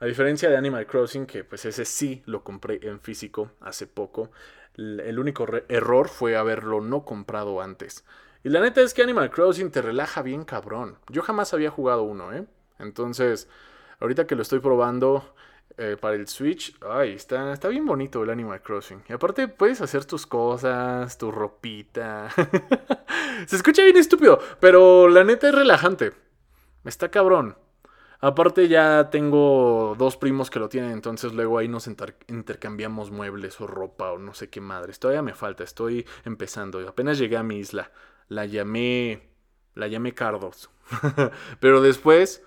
A 0.00 0.06
diferencia 0.06 0.48
de 0.48 0.56
Animal 0.56 0.86
Crossing, 0.86 1.26
que 1.26 1.44
pues 1.44 1.64
ese 1.66 1.84
sí 1.84 2.22
lo 2.26 2.42
compré 2.42 2.80
en 2.82 3.00
físico 3.00 3.52
hace 3.60 3.86
poco. 3.86 4.30
El 4.76 5.18
único 5.18 5.46
error 5.68 6.08
fue 6.08 6.36
haberlo 6.36 6.80
no 6.80 7.04
comprado 7.04 7.60
antes. 7.60 8.04
Y 8.44 8.48
la 8.48 8.60
neta 8.60 8.80
es 8.80 8.94
que 8.94 9.02
Animal 9.02 9.30
Crossing 9.30 9.70
te 9.70 9.82
relaja 9.82 10.22
bien 10.22 10.44
cabrón. 10.44 10.98
Yo 11.08 11.22
jamás 11.22 11.54
había 11.54 11.70
jugado 11.70 12.02
uno, 12.02 12.32
¿eh? 12.32 12.46
Entonces, 12.78 13.48
ahorita 14.00 14.26
que 14.26 14.34
lo 14.34 14.42
estoy 14.42 14.60
probando 14.60 15.34
eh, 15.78 15.96
para 16.00 16.16
el 16.16 16.26
Switch, 16.28 16.76
ay, 16.88 17.12
está, 17.12 17.52
está 17.52 17.68
bien 17.68 17.84
bonito 17.84 18.22
el 18.22 18.30
Animal 18.30 18.62
Crossing. 18.62 19.02
Y 19.08 19.12
aparte 19.12 19.48
puedes 19.48 19.80
hacer 19.80 20.04
tus 20.04 20.26
cosas, 20.26 21.18
tu 21.18 21.30
ropita. 21.30 22.28
Se 23.46 23.56
escucha 23.56 23.82
bien 23.82 23.96
estúpido, 23.96 24.38
pero 24.60 25.08
la 25.08 25.24
neta 25.24 25.48
es 25.48 25.54
relajante. 25.54 26.12
Está 26.84 27.10
cabrón. 27.10 27.56
Aparte 28.20 28.68
ya 28.68 29.10
tengo 29.10 29.94
dos 29.98 30.16
primos 30.16 30.48
que 30.48 30.58
lo 30.58 30.70
tienen, 30.70 30.92
entonces 30.92 31.34
luego 31.34 31.58
ahí 31.58 31.68
nos 31.68 31.86
intercambiamos 31.86 33.10
muebles 33.10 33.60
o 33.60 33.66
ropa 33.66 34.12
o 34.12 34.18
no 34.18 34.32
sé 34.32 34.48
qué 34.48 34.62
madres. 34.62 34.98
Todavía 34.98 35.20
me 35.20 35.34
falta, 35.34 35.64
estoy 35.64 36.06
empezando. 36.24 36.80
Apenas 36.88 37.18
llegué 37.18 37.36
a 37.36 37.42
mi 37.42 37.58
isla. 37.58 37.90
La 38.28 38.46
llamé... 38.46 39.28
La 39.74 39.88
llamé 39.88 40.14
Cardos. 40.14 40.70
Pero 41.60 41.82
después 41.82 42.42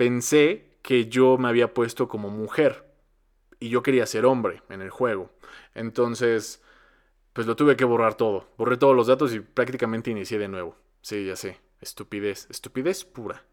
pensé 0.00 0.78
que 0.80 1.10
yo 1.10 1.36
me 1.36 1.48
había 1.48 1.74
puesto 1.74 2.08
como 2.08 2.30
mujer. 2.30 2.86
Y 3.58 3.68
yo 3.68 3.82
quería 3.82 4.06
ser 4.06 4.24
hombre 4.24 4.62
en 4.70 4.80
el 4.80 4.88
juego. 4.88 5.30
Entonces, 5.74 6.62
pues 7.34 7.46
lo 7.46 7.54
tuve 7.54 7.76
que 7.76 7.84
borrar 7.84 8.14
todo. 8.14 8.48
Borré 8.56 8.78
todos 8.78 8.96
los 8.96 9.08
datos 9.08 9.34
y 9.34 9.40
prácticamente 9.40 10.10
inicié 10.10 10.38
de 10.38 10.48
nuevo. 10.48 10.74
Sí, 11.02 11.26
ya 11.26 11.36
sé. 11.36 11.60
Estupidez. 11.82 12.46
Estupidez 12.48 13.04
pura. 13.04 13.44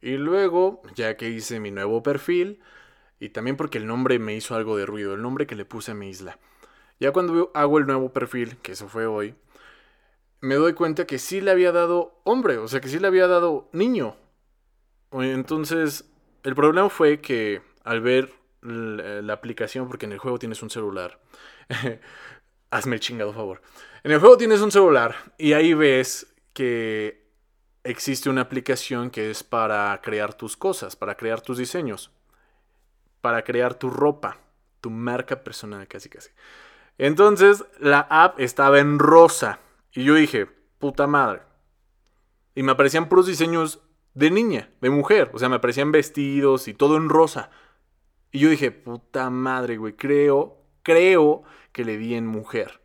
Y 0.00 0.16
luego, 0.16 0.82
ya 0.96 1.16
que 1.16 1.28
hice 1.28 1.60
mi 1.60 1.70
nuevo 1.70 2.02
perfil, 2.02 2.58
y 3.20 3.28
también 3.28 3.56
porque 3.56 3.78
el 3.78 3.86
nombre 3.86 4.18
me 4.18 4.34
hizo 4.34 4.56
algo 4.56 4.76
de 4.76 4.84
ruido, 4.84 5.14
el 5.14 5.22
nombre 5.22 5.46
que 5.46 5.54
le 5.54 5.64
puse 5.64 5.92
a 5.92 5.94
mi 5.94 6.08
isla. 6.08 6.40
Ya 6.98 7.12
cuando 7.12 7.52
hago 7.54 7.78
el 7.78 7.86
nuevo 7.86 8.12
perfil, 8.12 8.56
que 8.62 8.72
eso 8.72 8.88
fue 8.88 9.06
hoy, 9.06 9.36
me 10.40 10.56
doy 10.56 10.72
cuenta 10.72 11.06
que 11.06 11.20
sí 11.20 11.40
le 11.40 11.52
había 11.52 11.70
dado 11.70 12.20
hombre, 12.24 12.58
o 12.58 12.66
sea 12.66 12.80
que 12.80 12.88
sí 12.88 12.98
le 12.98 13.06
había 13.06 13.28
dado 13.28 13.68
niño. 13.72 14.16
Entonces, 15.12 16.10
el 16.42 16.54
problema 16.54 16.88
fue 16.88 17.20
que 17.20 17.62
al 17.84 18.00
ver 18.00 18.32
la, 18.62 19.32
aplicación, 19.32 19.88
porque 19.88 20.06
en 20.06 20.12
el 20.12 20.18
juego 20.18 20.38
tienes 20.38 20.62
un 20.62 20.70
celular, 20.70 21.18
hazme 22.70 22.96
el 22.96 23.00
chingado 23.00 23.32
favor. 23.32 23.62
En 24.02 24.12
el 24.12 24.20
juego 24.20 24.36
tienes 24.36 24.60
un 24.60 24.70
celular 24.70 25.14
y 25.38 25.52
ahí 25.52 25.74
ves 25.74 26.32
que 26.52 27.28
existe 27.84 28.30
una 28.30 28.42
aplicación 28.42 29.10
que 29.10 29.30
es 29.30 29.42
para 29.42 29.98
crear 30.02 30.34
tus 30.34 30.56
cosas, 30.56 30.96
para 30.96 31.16
crear 31.16 31.40
tus 31.40 31.58
diseños, 31.58 32.10
para 33.20 33.42
crear 33.42 33.74
tu 33.74 33.90
ropa, 33.90 34.38
tu 34.80 34.90
marca 34.90 35.42
personal, 35.42 35.86
casi 35.88 36.08
casi. 36.08 36.30
Entonces 36.98 37.64
la 37.78 38.00
app 38.10 38.38
estaba 38.40 38.78
en 38.78 38.98
rosa 38.98 39.60
y 39.92 40.04
yo 40.04 40.14
dije, 40.14 40.46
puta 40.78 41.06
madre. 41.06 41.42
Y 42.54 42.62
me 42.62 42.72
aparecían 42.72 43.08
puros 43.08 43.26
diseños 43.26 43.80
de 44.14 44.30
niña, 44.30 44.70
de 44.80 44.90
mujer, 44.90 45.30
o 45.32 45.38
sea, 45.38 45.48
me 45.48 45.56
aparecían 45.56 45.92
vestidos 45.92 46.68
y 46.68 46.74
todo 46.74 46.96
en 46.96 47.08
rosa. 47.08 47.50
Y 48.32 48.40
yo 48.40 48.48
dije, 48.50 48.70
puta 48.70 49.30
madre, 49.30 49.76
güey, 49.76 49.94
creo, 49.94 50.58
creo 50.82 51.42
que 51.72 51.84
le 51.84 51.96
di 51.96 52.14
en 52.14 52.26
mujer 52.26 52.80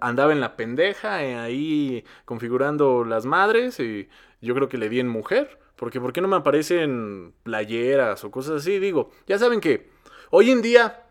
andaba 0.00 0.32
en 0.32 0.40
la 0.40 0.56
pendeja 0.56 1.22
eh, 1.24 1.36
ahí 1.36 2.04
configurando 2.24 3.04
las 3.04 3.26
madres 3.26 3.78
y 3.80 4.08
yo 4.40 4.54
creo 4.54 4.68
que 4.68 4.78
le 4.78 4.88
di 4.88 5.00
en 5.00 5.08
mujer. 5.08 5.58
Porque 5.76 6.00
¿por 6.00 6.12
qué 6.12 6.22
no 6.22 6.28
me 6.28 6.36
aparecen 6.36 7.34
playeras 7.42 8.24
o 8.24 8.30
cosas 8.30 8.62
así? 8.62 8.78
Digo, 8.78 9.10
ya 9.26 9.38
saben 9.38 9.60
que 9.60 9.90
hoy 10.30 10.50
en 10.50 10.62
día 10.62 11.04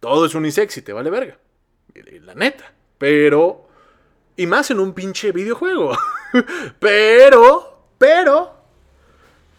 todo 0.00 0.26
es 0.26 0.34
unisex 0.34 0.76
y 0.78 0.82
te 0.82 0.92
vale 0.92 1.10
verga. 1.10 1.38
La 2.22 2.34
neta. 2.34 2.72
Pero... 2.98 3.66
Y 4.36 4.46
más 4.46 4.70
en 4.70 4.78
un 4.78 4.92
pinche 4.92 5.32
videojuego. 5.32 5.96
pero... 6.78 7.77
Pero... 7.98 8.58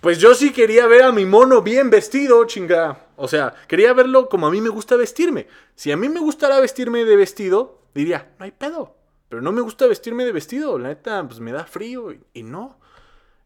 Pues 0.02 0.18
yo 0.18 0.34
sí 0.34 0.54
quería 0.54 0.88
ver 0.88 1.04
a 1.04 1.12
mi 1.12 1.26
mono 1.26 1.62
bien 1.62 1.90
vestido, 1.90 2.46
chinga. 2.46 3.08
O 3.18 3.28
sea, 3.28 3.54
quería 3.68 3.92
verlo 3.92 4.30
como 4.30 4.48
a 4.48 4.52
mí 4.52 4.62
me 4.62 4.70
gusta 4.70 4.96
vestirme. 4.96 5.48
Si 5.76 5.92
a 5.92 5.98
mí 5.98 6.08
me 6.08 6.22
gustara 6.22 6.62
vestirme 6.62 7.04
de 7.04 7.18
vestido, 7.18 7.82
diría, 7.94 8.34
no 8.40 8.46
hay 8.46 8.52
pedo. 8.52 8.96
Pero 9.28 9.42
no 9.42 9.52
me 9.52 9.62
gusta 9.62 9.88
vestirme 9.88 10.24
de 10.24 10.32
vestido, 10.32 10.80
la 10.80 10.88
neta, 10.90 11.28
pues 11.28 11.42
me 11.42 11.52
da 11.52 11.66
frío 11.66 12.14
y, 12.34 12.44
no. 12.44 12.80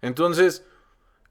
Entonces, 0.01 0.65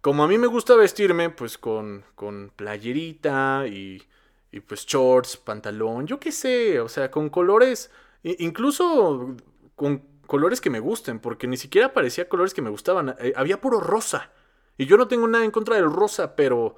como 0.01 0.25
a 0.25 0.29
mí 0.29 0.39
me 0.39 0.49
gusta 0.49 0.75
vestirme, 0.75 1.31
pues 1.31 1.57
con, 1.57 2.05
con 2.17 2.53
playerita 2.55 3.67
y, 3.69 4.03
y 4.51 4.61
pues 4.61 4.85
shorts, 4.85 5.37
pantalón, 5.37 6.07
yo 6.07 6.19
qué 6.19 6.33
sé, 6.33 6.81
o 6.81 6.89
sea, 6.89 7.11
con 7.11 7.31
colores, 7.31 7.91
incluso 8.23 9.37
con 9.75 10.03
colores 10.33 10.63
que 10.63 10.71
me 10.71 10.81
gusten, 10.81 11.19
porque 11.19 11.47
ni 11.47 11.59
siquiera 11.59 11.93
parecía 11.93 12.27
colores 12.27 12.55
que 12.55 12.63
me 12.63 12.71
gustaban, 12.71 13.15
eh, 13.19 13.35
había 13.37 13.61
puro 13.61 13.81
rosa. 13.81 14.33
Y 14.79 14.87
yo 14.87 14.97
no 14.97 15.07
tengo 15.07 15.29
nada 15.29 15.45
en 15.45 15.51
contra 15.51 15.77
del 15.77 15.93
rosa, 15.93 16.35
pero... 16.37 16.77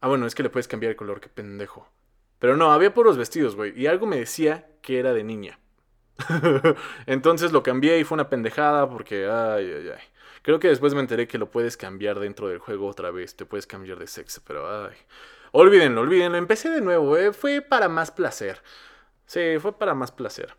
Ah, 0.00 0.08
bueno, 0.08 0.26
es 0.26 0.34
que 0.34 0.42
le 0.42 0.50
puedes 0.50 0.66
cambiar 0.66 0.90
el 0.90 0.96
color, 0.96 1.20
qué 1.20 1.28
pendejo. 1.28 1.88
Pero 2.40 2.56
no, 2.56 2.72
había 2.72 2.92
puros 2.92 3.16
vestidos, 3.16 3.54
güey. 3.54 3.80
Y 3.80 3.86
algo 3.86 4.08
me 4.08 4.16
decía 4.16 4.66
que 4.82 4.98
era 4.98 5.12
de 5.12 5.22
niña. 5.22 5.60
Entonces 7.06 7.52
lo 7.52 7.62
cambié 7.62 8.00
y 8.00 8.02
fue 8.02 8.16
una 8.16 8.28
pendejada 8.28 8.90
porque, 8.90 9.26
ay, 9.26 9.72
ay, 9.72 9.88
ay. 9.90 10.02
Creo 10.42 10.58
que 10.58 10.66
después 10.66 10.94
me 10.94 11.00
enteré 11.00 11.28
que 11.28 11.38
lo 11.38 11.48
puedes 11.48 11.76
cambiar 11.76 12.18
dentro 12.18 12.48
del 12.48 12.58
juego 12.58 12.88
otra 12.88 13.12
vez. 13.12 13.36
Te 13.36 13.46
puedes 13.46 13.68
cambiar 13.68 14.00
de 14.00 14.08
sexo, 14.08 14.42
pero, 14.44 14.68
ay. 14.68 14.96
Olvídenlo, 15.52 16.00
olvídenlo. 16.00 16.38
Empecé 16.38 16.70
de 16.70 16.80
nuevo, 16.80 17.16
eh. 17.16 17.32
Fue 17.32 17.60
para 17.60 17.88
más 17.88 18.10
placer. 18.10 18.60
Sí, 19.26 19.60
fue 19.60 19.78
para 19.78 19.94
más 19.94 20.10
placer. 20.10 20.56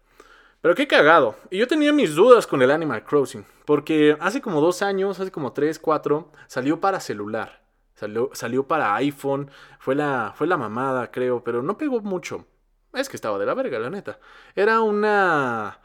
Pero 0.63 0.75
qué 0.75 0.87
cagado. 0.87 1.35
Y 1.49 1.57
yo 1.57 1.67
tenía 1.67 1.91
mis 1.91 2.15
dudas 2.15 2.47
con 2.47 2.61
el 2.61 2.71
Animal 2.71 3.03
Crossing. 3.03 3.45
Porque 3.65 4.15
hace 4.21 4.39
como 4.39 4.61
dos 4.61 4.81
años, 4.81 5.19
hace 5.19 5.29
como 5.29 5.51
tres, 5.51 5.77
cuatro, 5.77 6.31
salió 6.47 6.79
para 6.79 7.01
celular. 7.01 7.61
Salió, 7.95 8.65
para 8.65 8.95
iPhone, 8.95 9.51
fue 9.77 9.93
la, 9.93 10.33
fue 10.37 10.47
la 10.47 10.55
mamada, 10.55 11.11
creo, 11.11 11.43
pero 11.43 11.61
no 11.61 11.77
pegó 11.77 11.99
mucho. 11.99 12.45
Es 12.93 13.09
que 13.09 13.17
estaba 13.17 13.37
de 13.37 13.45
la 13.45 13.53
verga, 13.53 13.77
la 13.77 13.89
neta. 13.89 14.19
Era 14.55 14.79
una 14.79 15.79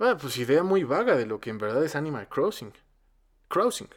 ah, 0.00 0.16
pues 0.20 0.36
idea 0.38 0.64
muy 0.64 0.82
vaga 0.82 1.14
de 1.14 1.26
lo 1.26 1.38
que 1.38 1.50
en 1.50 1.58
verdad 1.58 1.84
es 1.84 1.94
Animal 1.94 2.28
Crossing. 2.28 2.72
Crossing. 3.46 3.90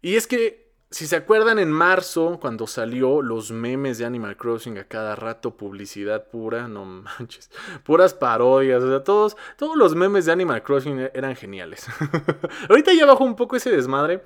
Y 0.00 0.16
es 0.16 0.26
que, 0.26 0.63
si 0.94 1.08
se 1.08 1.16
acuerdan, 1.16 1.58
en 1.58 1.72
marzo, 1.72 2.38
cuando 2.40 2.68
salió 2.68 3.20
los 3.20 3.50
memes 3.50 3.98
de 3.98 4.04
Animal 4.04 4.36
Crossing 4.36 4.78
a 4.78 4.84
cada 4.84 5.16
rato, 5.16 5.56
publicidad 5.56 6.28
pura, 6.28 6.68
no 6.68 6.84
manches, 6.84 7.50
puras 7.82 8.14
parodias, 8.14 8.80
o 8.80 8.88
sea, 8.88 9.02
todos, 9.02 9.36
todos 9.56 9.76
los 9.76 9.96
memes 9.96 10.24
de 10.24 10.30
Animal 10.30 10.62
Crossing 10.62 11.10
eran 11.12 11.34
geniales. 11.34 11.88
Ahorita 12.68 12.92
ya 12.94 13.06
bajó 13.06 13.24
un 13.24 13.34
poco 13.34 13.56
ese 13.56 13.72
desmadre, 13.72 14.22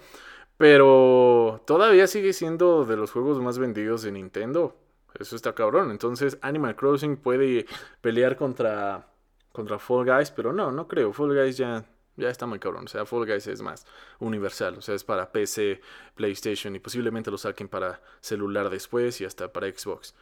pero 0.59 1.63
todavía 1.67 2.07
sigue 2.07 2.35
siendo 2.35 2.85
de 2.85 2.99
los 2.99 3.13
juegos 3.13 3.41
más 3.41 3.59
vendidos 3.59 4.03
de 4.03 4.13
Nintendo. 4.13 4.77
Eso 5.19 5.37
está 5.37 5.55
cabrón. 5.55 5.91
Entonces 5.91 6.37
Animal 6.43 6.77
Crossing 6.77 7.17
puede 7.17 7.65
pelear 8.03 8.37
contra, 8.37 9.09
contra 9.53 9.79
Fall 9.79 10.05
Guys, 10.05 10.31
pero 10.33 10.53
no, 10.53 10.71
no 10.71 10.87
creo. 10.87 11.15
Fall 11.15 11.35
Guys 11.35 11.57
ya, 11.57 11.87
ya 12.19 12.29
está 12.29 12.47
muy 12.47 12.59
cabrón. 12.59 12.85
O 12.85 12.89
sea, 12.89 13.07
Fall 13.07 13.27
Guys 13.27 13.47
es 13.47 13.63
más 13.63 13.87
universal. 14.19 14.77
O 14.79 14.83
sea, 14.83 14.95
es 14.95 15.05
para 15.05 15.33
PC, 15.33 15.81
PlayStation 16.15 16.77
y 16.77 16.79
posiblemente 16.79 17.31
lo 17.31 17.39
saquen 17.39 17.69
para 17.69 18.01
celular 18.21 18.71
después 18.71 19.21
y 19.21 19.25
hasta 19.25 19.53
para 19.53 19.69
Xbox. 19.69 20.15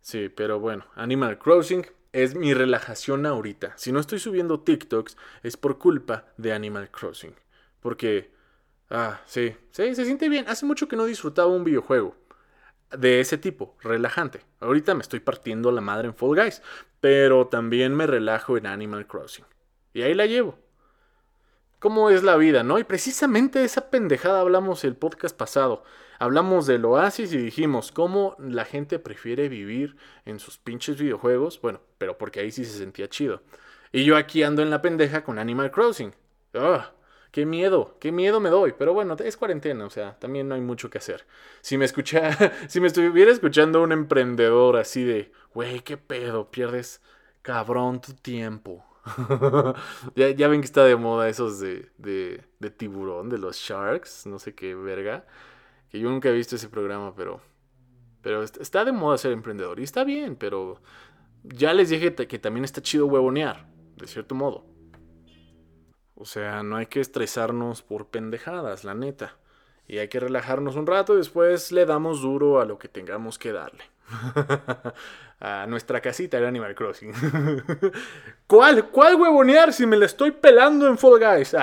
Sí, 0.00 0.28
pero 0.28 0.60
bueno, 0.60 0.86
Animal 0.96 1.38
Crossing 1.38 1.86
es 2.12 2.34
mi 2.34 2.54
relajación 2.54 3.26
ahorita. 3.26 3.74
Si 3.76 3.92
no 3.92 4.00
estoy 4.00 4.18
subiendo 4.18 4.60
TikToks 4.60 5.16
es 5.42 5.56
por 5.56 5.78
culpa 5.78 6.26
de 6.36 6.52
Animal 6.52 6.90
Crossing. 6.90 7.34
Porque 7.80 8.34
Ah, 8.90 9.20
sí, 9.26 9.56
sí, 9.70 9.94
se 9.94 10.04
siente 10.04 10.28
bien. 10.28 10.46
Hace 10.48 10.66
mucho 10.66 10.88
que 10.88 10.96
no 10.96 11.04
disfrutaba 11.06 11.48
un 11.48 11.64
videojuego 11.64 12.14
de 12.96 13.20
ese 13.20 13.38
tipo, 13.38 13.76
relajante. 13.82 14.42
Ahorita 14.60 14.94
me 14.94 15.02
estoy 15.02 15.20
partiendo 15.20 15.72
la 15.72 15.80
madre 15.80 16.08
en 16.08 16.14
Fall 16.14 16.36
Guys, 16.36 16.62
pero 17.00 17.48
también 17.48 17.94
me 17.94 18.06
relajo 18.06 18.56
en 18.56 18.66
Animal 18.66 19.06
Crossing. 19.06 19.46
Y 19.92 20.02
ahí 20.02 20.14
la 20.14 20.26
llevo. 20.26 20.58
¿Cómo 21.84 22.08
es 22.08 22.22
la 22.22 22.38
vida, 22.38 22.62
no? 22.62 22.78
Y 22.78 22.84
precisamente 22.84 23.58
de 23.58 23.66
esa 23.66 23.90
pendejada 23.90 24.40
hablamos 24.40 24.84
el 24.84 24.96
podcast 24.96 25.36
pasado. 25.36 25.84
Hablamos 26.18 26.66
del 26.66 26.86
oasis 26.86 27.30
y 27.34 27.36
dijimos 27.36 27.92
cómo 27.92 28.36
la 28.38 28.64
gente 28.64 28.98
prefiere 28.98 29.50
vivir 29.50 29.94
en 30.24 30.38
sus 30.38 30.56
pinches 30.56 30.96
videojuegos. 30.96 31.60
Bueno, 31.60 31.82
pero 31.98 32.16
porque 32.16 32.40
ahí 32.40 32.50
sí 32.50 32.64
se 32.64 32.78
sentía 32.78 33.10
chido. 33.10 33.42
Y 33.92 34.06
yo 34.06 34.16
aquí 34.16 34.42
ando 34.42 34.62
en 34.62 34.70
la 34.70 34.80
pendeja 34.80 35.24
con 35.24 35.38
Animal 35.38 35.70
Crossing. 35.70 36.14
¡Ah! 36.54 36.92
Qué 37.30 37.44
miedo, 37.44 37.98
qué 38.00 38.12
miedo 38.12 38.40
me 38.40 38.48
doy. 38.48 38.72
Pero 38.78 38.94
bueno, 38.94 39.14
es 39.22 39.36
cuarentena, 39.36 39.84
o 39.84 39.90
sea, 39.90 40.18
también 40.18 40.48
no 40.48 40.54
hay 40.54 40.62
mucho 40.62 40.88
que 40.88 40.96
hacer. 40.96 41.26
Si 41.60 41.76
me 41.76 41.84
escucha, 41.84 42.30
si 42.66 42.80
me 42.80 42.86
estuviera 42.86 43.30
escuchando 43.30 43.82
un 43.82 43.92
emprendedor 43.92 44.78
así 44.78 45.04
de, 45.04 45.32
güey, 45.52 45.80
qué 45.80 45.98
pedo, 45.98 46.50
pierdes 46.50 47.02
cabrón 47.42 48.00
tu 48.00 48.14
tiempo. 48.14 48.86
ya, 50.16 50.30
ya, 50.30 50.48
ven 50.48 50.60
que 50.60 50.66
está 50.66 50.84
de 50.84 50.96
moda 50.96 51.28
esos 51.28 51.60
de, 51.60 51.90
de, 51.98 52.70
tiburón, 52.70 53.28
de 53.28 53.38
los 53.38 53.56
sharks, 53.56 54.26
no 54.26 54.38
sé 54.38 54.54
qué 54.54 54.74
verga. 54.74 55.26
Que 55.90 55.98
yo 56.00 56.10
nunca 56.10 56.28
he 56.28 56.32
visto 56.32 56.56
ese 56.56 56.68
programa, 56.68 57.14
pero, 57.14 57.40
pero 58.22 58.42
está 58.42 58.84
de 58.84 58.92
moda 58.92 59.18
ser 59.18 59.32
emprendedor. 59.32 59.78
Y 59.80 59.82
está 59.82 60.04
bien, 60.04 60.36
pero 60.36 60.80
ya 61.42 61.72
les 61.74 61.90
dije 61.90 62.14
que 62.14 62.38
también 62.38 62.64
está 62.64 62.80
chido 62.82 63.06
huevonear, 63.06 63.66
de 63.96 64.06
cierto 64.06 64.34
modo. 64.34 64.64
O 66.14 66.24
sea, 66.24 66.62
no 66.62 66.76
hay 66.76 66.86
que 66.86 67.00
estresarnos 67.00 67.82
por 67.82 68.08
pendejadas, 68.08 68.84
la 68.84 68.94
neta. 68.94 69.36
Y 69.86 69.98
hay 69.98 70.08
que 70.08 70.20
relajarnos 70.20 70.76
un 70.76 70.86
rato 70.86 71.14
y 71.14 71.18
después 71.18 71.72
le 71.72 71.84
damos 71.84 72.22
duro 72.22 72.60
a 72.60 72.64
lo 72.64 72.78
que 72.78 72.88
tengamos 72.88 73.38
que 73.38 73.52
darle. 73.52 73.84
a 75.40 75.66
nuestra 75.66 76.00
casita 76.00 76.40
de 76.40 76.46
Animal 76.46 76.74
Crossing. 76.74 77.12
¿Cuál? 78.46 78.88
¿Cuál 78.90 79.16
huevonear 79.16 79.72
si 79.72 79.86
me 79.86 79.96
la 79.96 80.06
estoy 80.06 80.30
pelando 80.30 80.86
en 80.86 80.98
Fall 80.98 81.18
Guys? 81.18 81.54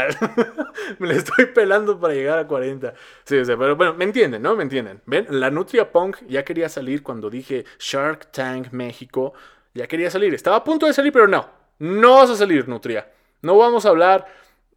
me 0.99 1.07
la 1.07 1.13
estoy 1.15 1.47
pelando 1.47 1.99
para 1.99 2.13
llegar 2.13 2.39
a 2.39 2.47
40. 2.47 2.93
Sí, 3.23 3.37
o 3.37 3.45
sea, 3.45 3.57
pero 3.57 3.75
bueno, 3.75 3.93
me 3.93 4.05
entienden, 4.05 4.41
¿no? 4.41 4.55
Me 4.55 4.63
entienden. 4.63 5.01
¿Ven? 5.05 5.27
La 5.29 5.49
Nutria 5.49 5.91
Punk 5.91 6.17
ya 6.27 6.43
quería 6.43 6.69
salir 6.69 7.03
cuando 7.03 7.29
dije 7.29 7.65
Shark 7.79 8.31
Tank 8.31 8.71
México. 8.71 9.33
Ya 9.73 9.87
quería 9.87 10.09
salir. 10.09 10.33
Estaba 10.33 10.57
a 10.57 10.63
punto 10.63 10.85
de 10.85 10.93
salir, 10.93 11.11
pero 11.11 11.27
no. 11.27 11.49
No 11.79 12.15
vas 12.15 12.29
a 12.29 12.35
salir, 12.35 12.67
Nutria. 12.67 13.09
No 13.41 13.57
vamos 13.57 13.85
a 13.85 13.89
hablar 13.89 14.27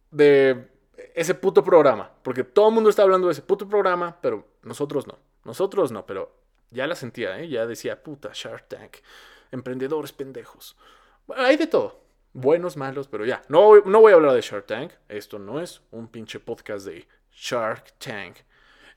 de 0.09 0.67
ese 1.13 1.35
puto 1.35 1.63
programa. 1.63 2.09
Porque 2.23 2.43
todo 2.43 2.69
el 2.69 2.75
mundo 2.75 2.89
está 2.89 3.03
hablando 3.03 3.27
de 3.27 3.33
ese 3.33 3.41
puto 3.41 3.67
programa, 3.67 4.17
pero 4.21 4.47
nosotros 4.63 5.05
no. 5.05 5.19
Nosotros 5.43 5.91
no, 5.91 6.05
pero 6.05 6.44
ya 6.75 6.85
la 6.85 6.95
sentía, 6.95 7.39
¿eh? 7.39 7.47
Ya 7.47 7.65
decía, 7.65 8.03
puta, 8.03 8.29
Shark 8.33 8.67
Tank. 8.67 8.97
Emprendedores 9.51 10.11
pendejos. 10.11 10.77
hay 11.35 11.57
de 11.57 11.67
todo. 11.67 12.03
Buenos, 12.33 12.75
malos, 12.75 13.07
pero 13.07 13.25
ya. 13.25 13.41
No, 13.47 13.81
no 13.85 14.01
voy 14.01 14.11
a 14.11 14.15
hablar 14.15 14.33
de 14.33 14.41
Shark 14.41 14.67
Tank. 14.67 14.91
Esto 15.07 15.39
no 15.39 15.61
es 15.61 15.81
un 15.91 16.09
pinche 16.09 16.39
podcast 16.39 16.85
de 16.85 17.07
Shark 17.31 17.93
Tank. 17.97 18.37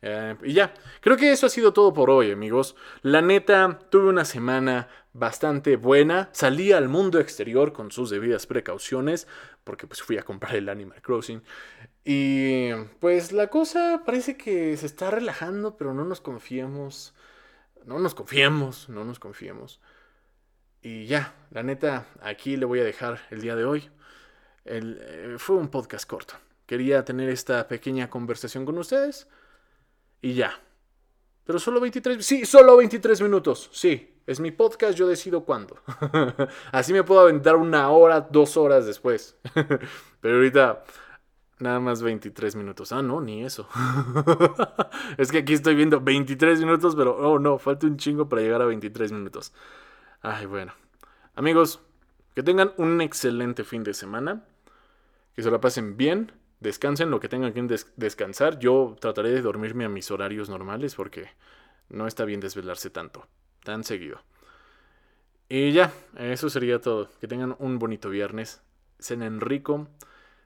Eh, 0.03 0.37
y 0.45 0.53
ya, 0.53 0.75
creo 1.01 1.17
que 1.17 1.33
eso 1.33 1.47
ha 1.47 1.51
sido 1.51 1.73
todo 1.73 1.93
por 1.93 2.11
hoy, 2.11 2.31
amigos. 2.31 2.77
La 3.03 3.21
neta, 3.21 3.79
tuve 3.91 4.09
una 4.09 4.25
semana 4.25 4.89
bastante 5.13 5.77
buena. 5.77 6.31
Salí 6.33 6.73
al 6.73 6.89
mundo 6.89 7.21
exterior 7.21 7.73
con 7.73 7.91
sus 7.91 8.11
debidas 8.11 8.47
precauciones, 8.47 9.27
porque 9.65 9.87
pues 9.87 10.03
fui 10.03 10.19
a 10.19 10.23
comprar 10.23 10.57
el 10.57 10.69
Animal 10.69 11.03
Crossing. 11.03 11.43
Y 12.05 12.73
pues 13.01 13.33
la 13.33 13.49
cosa 13.49 14.03
parece 14.07 14.37
que 14.37 14.77
se 14.77 14.87
está 14.87 15.11
relajando, 15.11 15.77
pero 15.77 15.95
no 15.95 16.05
nos 16.05 16.21
confiemos. 16.21 17.15
No 17.89 17.99
nos 17.99 18.15
confiemos, 18.15 18.91
no 18.91 19.03
nos 19.03 19.19
confiemos. 19.19 19.81
Y 20.83 21.07
ya, 21.07 21.35
la 21.51 21.63
neta, 21.63 22.05
aquí 22.21 22.59
le 22.59 22.67
voy 22.67 22.81
a 22.81 22.85
dejar 22.85 23.19
el 23.31 23.41
día 23.41 23.57
de 23.57 23.65
hoy. 23.65 23.89
El, 24.67 24.99
eh, 25.01 25.35
fue 25.39 25.57
un 25.57 25.69
podcast 25.69 26.07
corto. 26.07 26.35
Quería 26.67 27.03
tener 27.03 27.31
esta 27.31 27.67
pequeña 27.67 28.11
conversación 28.11 28.67
con 28.67 28.77
ustedes. 28.77 29.27
Y 30.21 30.35
ya. 30.35 30.61
Pero 31.45 31.59
solo 31.59 31.81
23... 31.81 32.23
Sí, 32.23 32.45
solo 32.45 32.77
23 32.77 33.23
minutos. 33.23 33.71
Sí, 33.73 34.21
es 34.27 34.39
mi 34.39 34.51
podcast, 34.51 34.95
yo 34.99 35.09
decido 35.09 35.47
cuándo. 35.47 35.81
Así 36.73 36.93
me 36.93 37.05
puedo 37.05 37.23
aventar 37.23 37.57
una 37.57 37.89
hora, 37.89 38.21
dos 38.21 38.59
horas 38.59 38.85
después. 38.85 39.35
Pero 40.21 40.35
ahorita 40.35 40.85
nada 41.59 41.81
más 41.81 42.03
23 42.03 42.57
minutos. 42.57 42.93
Ah, 42.93 43.03
no, 43.03 43.21
ni 43.21 43.45
eso. 43.45 43.69
es 45.19 45.31
que 45.31 45.39
aquí 45.39 45.55
estoy 45.55 45.75
viendo 45.75 46.01
23 46.01 46.61
minutos, 46.61 46.95
pero 46.97 47.17
oh 47.17 47.39
no, 47.39 47.59
falta 47.59 47.87
un 47.87 47.97
chingo 47.97 48.29
para 48.29 48.43
llegar 48.43 48.63
a 48.63 48.67
23 48.67 49.13
minutos. 49.13 49.53
Ay, 50.23 50.47
bueno. 50.47 50.73
Amigos, 51.35 51.81
que 52.35 52.43
tengan 52.43 52.73
un 52.77 53.01
excelente 53.01 53.65
fin 53.65 53.85
de 53.85 53.95
semana. 53.95 54.45
Que 55.35 55.43
se 55.43 55.51
la 55.51 55.61
pasen 55.61 55.97
bien 55.97 56.33
descansen 56.61 57.11
lo 57.11 57.21
que 57.21 57.29
tengan 57.29 57.53
que 57.53 57.77
descansar. 57.97 58.59
Yo 58.59 58.97
trataré 59.01 59.31
de 59.31 59.43
dormirme 59.43 59.85
a 59.85 59.89
mis 59.89 60.11
horarios 60.11 60.49
normales 60.49 60.95
porque 60.95 61.29
no 61.89 62.07
está 62.07 62.25
bien 62.25 62.41
desvelarse 62.41 62.91
tanto, 62.91 63.27
tan 63.63 63.85
seguido. 63.85 64.21
Y 65.49 65.73
ya, 65.73 65.93
eso 66.17 66.51
sería 66.51 66.81
todo. 66.81 67.11
Que 67.21 67.29
tengan 67.29 67.57
un 67.59 67.79
bonito 67.79 68.11
viernes. 68.11 68.61
Cenen 68.99 69.41
rico, 69.41 69.89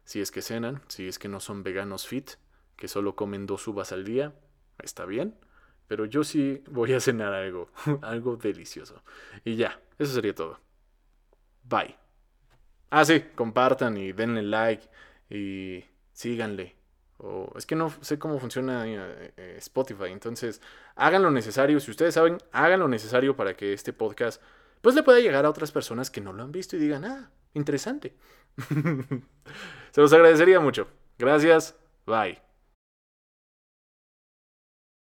si 0.05 0.21
es 0.21 0.31
que 0.31 0.43
cenan, 0.43 0.83
si 0.89 1.09
es 1.09 1.19
que 1.19 1.29
no 1.29 1.41
son 1.41 1.63
veganos 1.63 2.07
fit, 2.07 2.33
que 2.77 2.89
solo 2.89 3.15
comen 3.15 3.47
dos 3.47 3.67
uvas 3.69 3.93
al 3.93 4.05
día, 4.05 4.35
está 4.83 5.05
bien. 5.05 5.35
Pero 5.89 6.07
yo 6.07 6.25
sí 6.25 6.63
voy 6.71 6.93
a 6.95 7.01
cenar 7.01 7.33
algo, 7.33 7.71
algo 8.03 8.37
delicioso. 8.37 9.03
Y 9.45 9.57
ya, 9.57 9.81
eso 9.99 10.15
sería 10.15 10.35
todo. 10.35 10.59
Bye. 11.65 11.97
Ah, 12.91 13.05
sí, 13.05 13.23
compartan 13.35 13.97
y 13.97 14.13
denle 14.13 14.43
like 14.43 14.89
y 15.31 15.85
síganle. 16.13 16.77
O 17.19 17.53
es 17.57 17.67
que 17.67 17.77
no 17.77 17.91
sé 18.01 18.19
cómo 18.19 18.39
funciona 18.39 18.87
eh, 18.87 19.33
eh, 19.37 19.55
Spotify. 19.59 20.07
Entonces, 20.11 20.61
hagan 20.97 21.23
lo 21.23 21.31
necesario. 21.31 21.79
Si 21.79 21.91
ustedes 21.91 22.15
saben, 22.15 22.39
hagan 22.53 22.81
lo 22.81 22.89
necesario 22.89 23.37
para 23.37 23.55
que 23.55 23.73
este 23.73 23.93
podcast 23.93 24.43
pues 24.81 24.97
le 24.97 25.05
pueda 25.05 25.21
llegar 25.21 25.47
a 25.47 25.51
otras 25.51 25.71
personas 25.71 26.11
que 26.11 26.21
no 26.21 26.33
lo 26.33 26.43
han 26.43 26.53
visto 26.53 26.77
y 26.77 26.81
digan, 26.81 27.05
ah, 27.05 27.31
interesante. 27.55 28.17
Se 29.91 30.01
los 30.01 30.13
agradecería 30.13 30.61
mucho. 30.61 30.89
Gracias. 31.19 31.77
Bye. 32.07 32.52